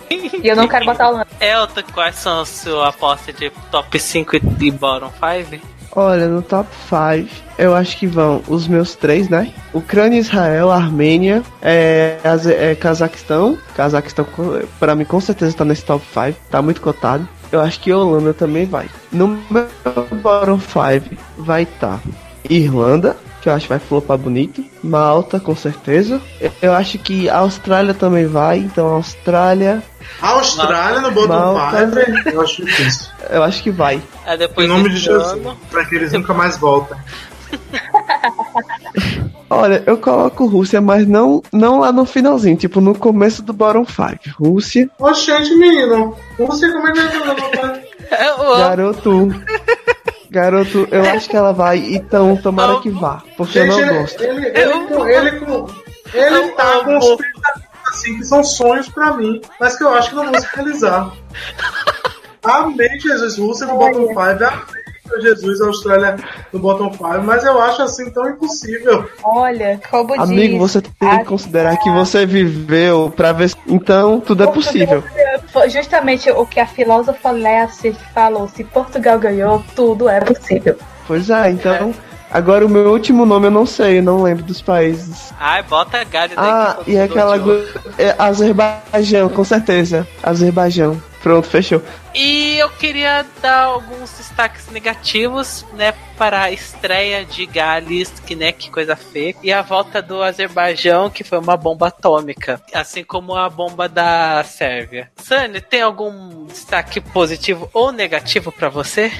[0.09, 1.27] e eu não quero botar a Holanda.
[1.39, 5.09] Elton, quais são a sua aposta de top 5 e- bottom
[5.51, 5.79] 5?
[5.95, 7.27] Olha, no top 5,
[7.57, 9.51] eu acho que vão os meus três, né?
[9.73, 12.19] Ucrânia, Israel, Armênia, é,
[12.59, 13.57] é, Cazaquistão.
[13.75, 14.27] Cazaquistão,
[14.79, 17.27] pra mim, com certeza tá nesse top 5, tá muito cotado.
[17.51, 18.87] Eu acho que Holanda também vai.
[19.11, 19.67] No meu
[20.21, 21.99] bottom 5 vai estar
[22.49, 24.63] Irlanda, que eu acho que vai flopar bonito.
[24.83, 26.21] Malta, com certeza.
[26.61, 29.81] Eu- acho que a Austrália também vai, então a Austrália,
[30.21, 31.89] A Austrália no bottom Malta.
[32.05, 33.07] 5, eu acho difícil.
[33.29, 34.01] eu acho que vai.
[34.27, 35.31] Em depois nome de Jesus.
[35.33, 36.97] ano, Pra que eles nunca mais voltem.
[39.49, 43.83] Olha, eu coloco Rússia, mas não, não lá no finalzinho, tipo no começo do bottom
[43.85, 44.19] 5.
[44.39, 46.15] Rússia, Oxente, menino.
[46.37, 46.99] Você como é que
[48.15, 48.57] amo.
[48.57, 49.27] garoto.
[50.29, 53.99] Garoto, eu acho que ela vai, então tomara que vá, porque eu Gente, não ele,
[53.99, 54.23] gosto.
[54.23, 55.67] ele, ele, com- ele, com-
[56.13, 59.93] ele Eu tá com os pensamentos assim que são sonhos pra mim, mas que eu
[59.93, 61.11] acho que não vou se realizar.
[62.43, 63.37] Amém, Jesus.
[63.37, 64.39] Rússia no bottom 5, amém,
[65.21, 66.15] Jesus, Austrália
[66.53, 69.09] no bottom 5, mas eu acho assim tão impossível.
[69.23, 73.51] Olha, como Amigo, diz, você tem que considerar que você viveu pra ver.
[73.67, 75.03] Então, tudo é possível.
[75.51, 80.77] Foi justamente o que a filósofa Lessig falou: se Portugal ganhou, tudo é possível.
[81.07, 81.93] Pois é, então.
[82.31, 85.33] Agora o meu último nome eu não sei, eu não lembro dos países.
[85.39, 86.47] Ai, bota a Gales aí.
[86.47, 87.37] Ah, e aquela.
[87.97, 90.07] É, Azerbaijão, com certeza.
[90.21, 91.01] Azerbaijão.
[91.21, 91.81] Pronto, fechou.
[92.15, 98.51] E eu queria dar alguns destaques negativos, né, para a estreia de Gales, que né,
[98.51, 103.35] que coisa feia, e a volta do Azerbaijão, que foi uma bomba atômica, assim como
[103.35, 105.09] a bomba da Sérvia.
[105.17, 109.11] Sânia, tem algum destaque positivo ou negativo para você?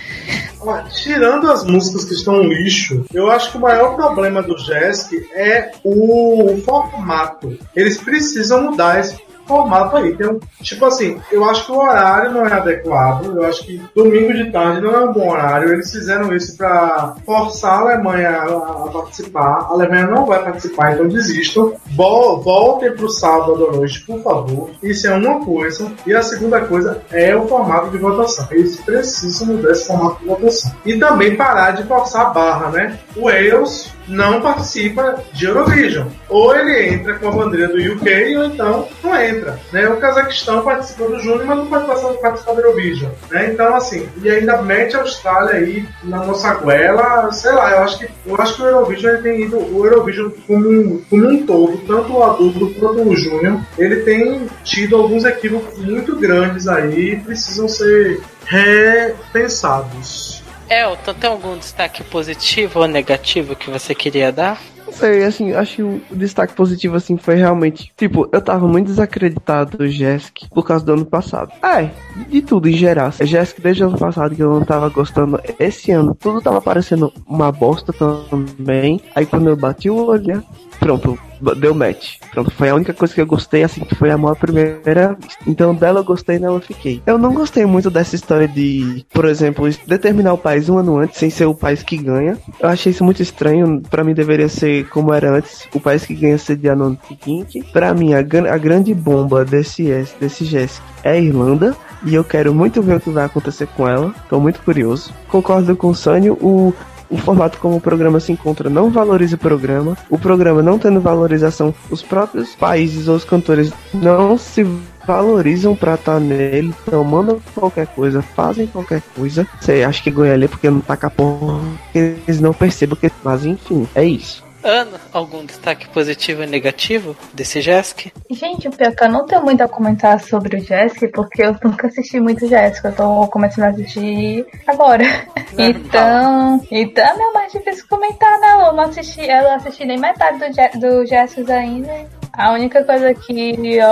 [0.62, 4.58] Olha, tirando as músicas que estão no lixo, eu acho que o maior problema do
[4.58, 7.58] Jesk é o formato.
[7.74, 9.16] Eles precisam mudar esse
[9.50, 10.16] formato aí.
[10.16, 13.26] Tem um, tipo assim, eu acho que o horário não é adequado.
[13.36, 15.74] Eu acho que domingo de tarde não é um bom horário.
[15.74, 19.68] Eles fizeram isso para forçar a Alemanha a, a participar.
[19.70, 21.74] A Alemanha não vai participar, então desistam.
[21.96, 24.70] Vol, voltem pro sábado à noite, por favor.
[24.84, 25.92] Isso é uma coisa.
[26.06, 28.48] E a segunda coisa é o formato de votação.
[28.52, 30.72] Eles precisam mudar esse formato de votação.
[30.86, 33.00] E também parar de forçar a barra, né?
[33.16, 36.08] O Wales não participa de Eurovision.
[36.28, 39.60] Ou ele entra com a bandeira do UK ou então não entra.
[39.72, 39.88] Né?
[39.88, 43.12] O Cazaquistão participa do Júnior, mas não pode participar do Eurovision.
[43.30, 43.52] Né?
[43.54, 48.00] Então, assim, e ainda mete a Austrália aí na nossa goela, sei lá, eu acho
[48.00, 51.46] que, eu acho que o Eurovision ele tem ido, o Eurovision como um, como um
[51.46, 57.14] todo, tanto o adulto quanto o Júnior, ele tem tido alguns equívocos muito grandes aí
[57.14, 60.39] e precisam ser repensados.
[60.70, 64.62] Elton, tem algum destaque positivo ou negativo que você queria dar?
[64.90, 67.92] Não sei, assim, acho que o destaque positivo, assim, foi realmente.
[67.96, 71.52] Tipo, eu tava muito desacreditado do Jesk por causa do ano passado.
[71.62, 71.92] É,
[72.28, 73.12] de tudo em geral.
[73.12, 75.40] Jesk desde o ano passado que eu não tava gostando.
[75.60, 79.00] Esse ano tudo tava parecendo uma bosta também.
[79.14, 80.44] Aí quando eu bati o olho,
[80.80, 81.20] pronto,
[81.58, 82.18] deu match.
[82.32, 85.44] Pronto, foi a única coisa que eu gostei, assim, que foi a maior primeira vista.
[85.48, 87.02] Então dela eu gostei nela eu fiquei.
[87.06, 91.18] Eu não gostei muito dessa história de, por exemplo, determinar o país um ano antes,
[91.18, 92.38] sem ser o país que ganha.
[92.60, 93.82] Eu achei isso muito estranho.
[93.90, 97.64] Pra mim deveria ser como era antes, o país que ganha sediar no ano seguinte.
[97.72, 99.84] Pra mim, a, a grande bomba desse,
[100.20, 101.76] desse GES é a Irlanda.
[102.06, 104.14] E eu quero muito ver o que vai acontecer com ela.
[104.30, 105.14] Tô muito curioso.
[105.28, 106.38] Concordo com o Sânio.
[106.42, 106.74] O
[107.10, 111.02] o formato como o programa se encontra não valoriza o programa, o programa não tendo
[111.02, 114.64] valorização, os próprios países ou os cantores não se
[115.06, 119.48] valorizam pra estar nele, então mandam qualquer coisa, fazem qualquer coisa.
[119.60, 121.60] Você acha que ganha ali porque não tá com a porra,
[121.96, 123.12] eles não percebam que.
[123.24, 124.48] Mas enfim, é isso.
[124.64, 128.12] Ana, algum destaque positivo e negativo desse Jesk?
[128.30, 131.44] Gente, o pior é que eu não tenho muito a comentar sobre o Jesk, porque
[131.44, 135.04] eu nunca assisti muito Jesk, eu tô começando a assistir agora.
[135.54, 138.68] Não, então, então é mais difícil comentar, não.
[138.68, 142.08] Eu não assisti, eu não assisti nem metade do, Je- do Jesk ainda.
[142.34, 143.88] A única coisa que eu,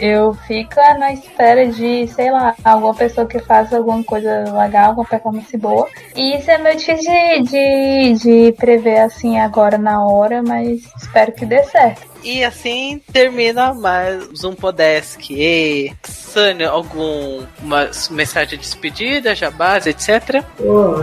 [0.00, 4.88] eu- fico é na espera de, sei lá, alguma pessoa que faça alguma coisa legal,
[4.90, 5.86] alguma performance boa.
[6.14, 11.32] E isso é meio difícil de, de, de prever assim agora na hora, mas espero
[11.32, 12.06] que dê certo.
[12.24, 15.30] E assim termina mais um Podesk.
[15.30, 17.46] E Sânia, alguma
[18.10, 20.42] mensagem de despedida, jabás, etc?
[20.56, 20.96] Pô,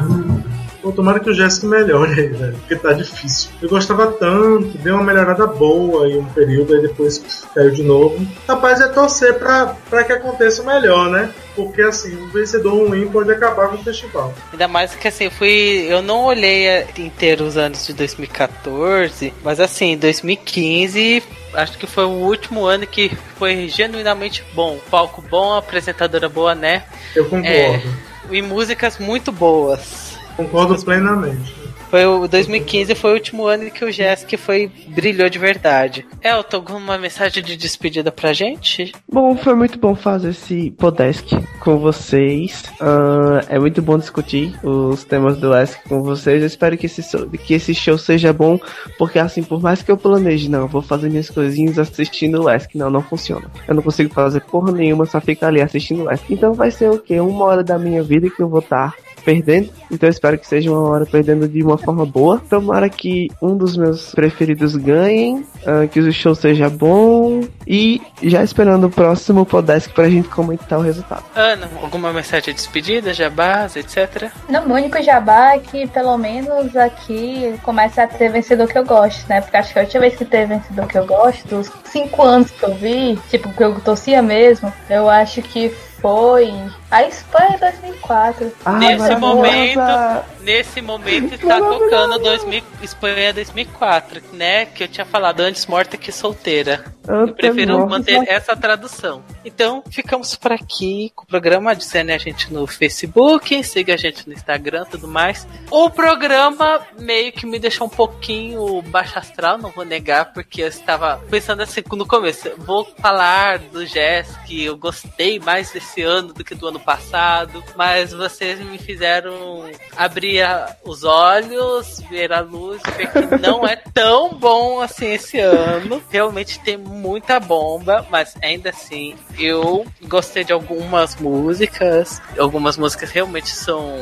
[0.85, 3.49] pô, tomara que o Jéssica melhore aí, velho, porque tá difícil.
[3.59, 8.23] Eu gostava tanto, deu uma melhorada boa em um período, aí depois caiu de novo.
[8.47, 11.33] Rapaz, é torcer pra, pra que aconteça o melhor, né?
[11.55, 14.31] Porque assim, um vencedor ruim pode acabar com o festival.
[14.51, 15.87] Ainda mais que assim, eu fui.
[15.89, 21.23] Eu não olhei eh, inteiro os anos de 2014, mas assim, 2015
[21.53, 23.09] acho que foi o último ano que
[23.39, 24.77] foi genuinamente bom.
[24.91, 26.83] Palco bom, apresentadora boa, né?
[27.15, 27.47] Eu concordo.
[27.47, 27.81] É.
[28.29, 30.04] E músicas muito boas.
[30.35, 31.65] Concordo plenamente.
[31.89, 36.05] Foi o 2015 foi o último ano em que o Jesk foi brilhou de verdade.
[36.21, 38.91] Elton, alguma mensagem de despedida pra gente?
[39.09, 41.27] Bom, foi muito bom fazer esse Podesk
[41.59, 42.63] com vocês.
[42.81, 46.41] Ah, é muito bom discutir os temas do ESC com vocês.
[46.41, 48.59] Eu espero que esse, so- que esse show seja bom,
[48.97, 52.77] porque assim, por mais que eu planeje, não, vou fazer minhas coisinhas assistindo o ESC.
[52.77, 53.45] Não, não funciona.
[53.67, 56.25] Eu não consigo fazer porra nenhuma, só ficar ali assistindo o ESC.
[56.33, 57.19] Então vai ser o quê?
[57.21, 58.93] Uma hora da minha vida que eu vou estar
[59.25, 59.71] perdendo.
[59.91, 62.41] Então eu espero que seja uma hora perdendo de uma forma boa.
[62.49, 68.43] Tomara que um dos meus preferidos ganhem, ah, que o show seja bom e já
[68.43, 71.23] esperando o próximo Podesk pra gente comentar o resultado.
[71.35, 74.29] Ana, alguma mensagem de despedida, jabás, etc?
[74.47, 78.85] Não, o único jabá é que pelo menos aqui começa a ter vencedor que eu
[78.85, 79.41] gosto, né?
[79.41, 82.51] Porque acho que a última vez que teve vencedor que eu gosto, dos cinco anos
[82.51, 85.73] que eu vi, tipo, que eu torcia mesmo, eu acho que
[86.05, 86.53] foi
[86.91, 88.51] a Espanha 2004.
[88.63, 89.19] Ai, Nesse maravilhosa!
[89.19, 94.67] momento, nesse momento está tocando 2000, Espanha 2004, né?
[94.67, 96.85] Que eu tinha falado antes morta que solteira.
[97.07, 99.23] Eu prefiro Antes manter essa tradução.
[99.43, 101.71] Então, ficamos por aqui com o programa.
[101.71, 105.47] Adicione a gente no Facebook, siga a gente no Instagram tudo mais.
[105.71, 110.67] O programa meio que me deixou um pouquinho baixo astral, não vou negar, porque eu
[110.67, 112.51] estava pensando assim no começo.
[112.57, 116.79] Vou falar do Jess, que eu gostei mais desse desse ano do que do ano
[116.79, 123.65] passado, mas vocês me fizeram abrir a- os olhos, ver a luz ver que não
[123.65, 126.03] é tão bom assim esse ano.
[126.09, 132.21] Realmente tem muita bomba, mas ainda assim eu gostei de algumas músicas.
[132.37, 133.95] Algumas músicas realmente são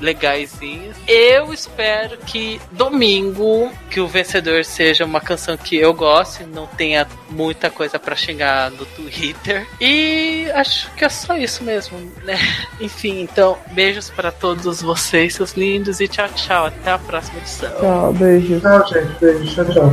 [0.00, 0.96] legaisinhas.
[1.06, 7.06] Eu espero que domingo que o vencedor seja uma canção que eu goste, não tenha
[7.30, 9.66] muita coisa para xingar no Twitter.
[9.80, 12.38] E acho que é só isso mesmo, né?
[12.80, 16.66] Enfim, então, beijos para todos vocês, seus lindos, e tchau, tchau.
[16.66, 17.70] Até a próxima edição.
[17.80, 18.60] Tchau, beijo.
[18.60, 19.20] Tchau, gente.
[19.20, 19.90] Beijo, tchau.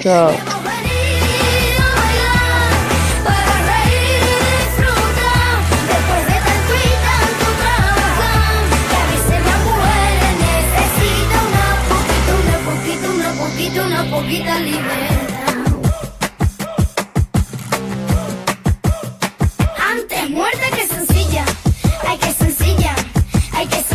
[0.00, 0.90] tchau.
[14.30, 15.64] vida liberada.
[19.92, 21.44] Antes muerta que sencilla,
[22.06, 22.94] ay que sencilla,
[23.52, 23.89] ay que sencilla.